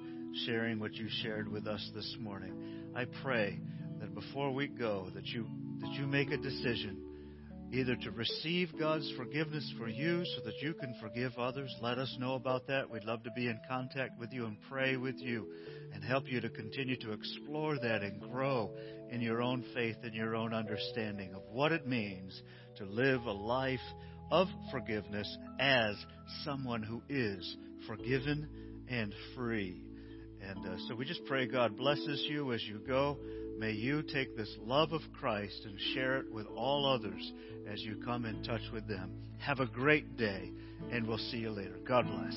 sharing 0.46 0.80
what 0.80 0.96
you 0.96 1.08
shared 1.22 1.52
with 1.52 1.68
us 1.68 1.88
this 1.94 2.18
morning. 2.20 2.90
I 2.96 3.06
pray 3.22 3.60
that 4.00 4.16
before 4.16 4.52
we 4.52 4.68
go, 4.68 5.10
that 5.14 5.28
you 5.28 5.46
that 5.82 5.92
you 5.92 6.08
make 6.08 6.32
a 6.32 6.38
decision 6.38 6.98
either 7.72 7.96
to 7.96 8.12
receive 8.12 8.70
God's 8.78 9.12
forgiveness 9.16 9.74
for 9.78 9.88
you 9.88 10.24
so 10.26 10.44
that 10.44 10.62
you 10.62 10.74
can 10.74 10.94
forgive 11.02 11.32
others. 11.38 11.74
Let 11.82 11.98
us 11.98 12.14
know 12.20 12.36
about 12.36 12.68
that. 12.68 12.90
We'd 12.90 13.06
love 13.06 13.24
to 13.24 13.32
be 13.32 13.48
in 13.48 13.60
contact 13.70 14.20
with 14.20 14.34
you 14.34 14.46
and 14.46 14.58
pray 14.70 14.98
with 14.98 15.16
you 15.18 15.48
and 15.94 16.04
help 16.04 16.26
you 16.28 16.42
to 16.42 16.50
continue 16.50 16.98
to 16.98 17.14
explore 17.14 17.80
that 17.80 18.04
and 18.04 18.20
grow 18.20 18.72
in 19.10 19.22
your 19.22 19.42
own 19.42 19.64
faith 19.74 19.98
and 20.04 20.14
your 20.14 20.36
own 20.36 20.54
understanding 20.54 21.34
of 21.34 21.44
what 21.50 21.72
it 21.72 21.88
means 21.88 22.42
to 22.76 22.86
live 22.86 23.22
a 23.24 23.32
life 23.32 23.80
of 24.32 24.48
forgiveness 24.72 25.38
as 25.60 25.96
someone 26.44 26.84
who 26.84 27.02
is 27.10 27.58
forgiven 27.88 28.50
and 28.90 29.14
free. 29.36 29.82
And 30.42 30.66
uh, 30.66 30.76
so 30.88 30.96
we 30.96 31.06
just 31.06 31.24
pray 31.26 31.46
God 31.46 31.78
blesses 31.78 32.26
you 32.30 32.52
as 32.52 32.64
you 32.64 32.80
go. 32.86 33.18
May 33.62 33.74
you 33.74 34.02
take 34.02 34.36
this 34.36 34.58
love 34.66 34.92
of 34.92 35.02
Christ 35.14 35.66
and 35.66 35.80
share 35.94 36.18
it 36.18 36.34
with 36.34 36.48
all 36.48 36.84
others 36.84 37.32
as 37.72 37.80
you 37.84 37.96
come 38.04 38.26
in 38.26 38.42
touch 38.42 38.64
with 38.74 38.88
them. 38.88 39.12
Have 39.38 39.60
a 39.60 39.68
great 39.68 40.18
day, 40.18 40.52
and 40.92 41.06
we'll 41.06 41.20
see 41.20 41.38
you 41.38 41.52
later. 41.52 41.78
God 41.88 42.08
bless. 42.08 42.36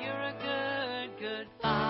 You're 0.00 0.12
a 0.12 1.08
good, 1.12 1.20
good 1.20 1.46
father. 1.62 1.89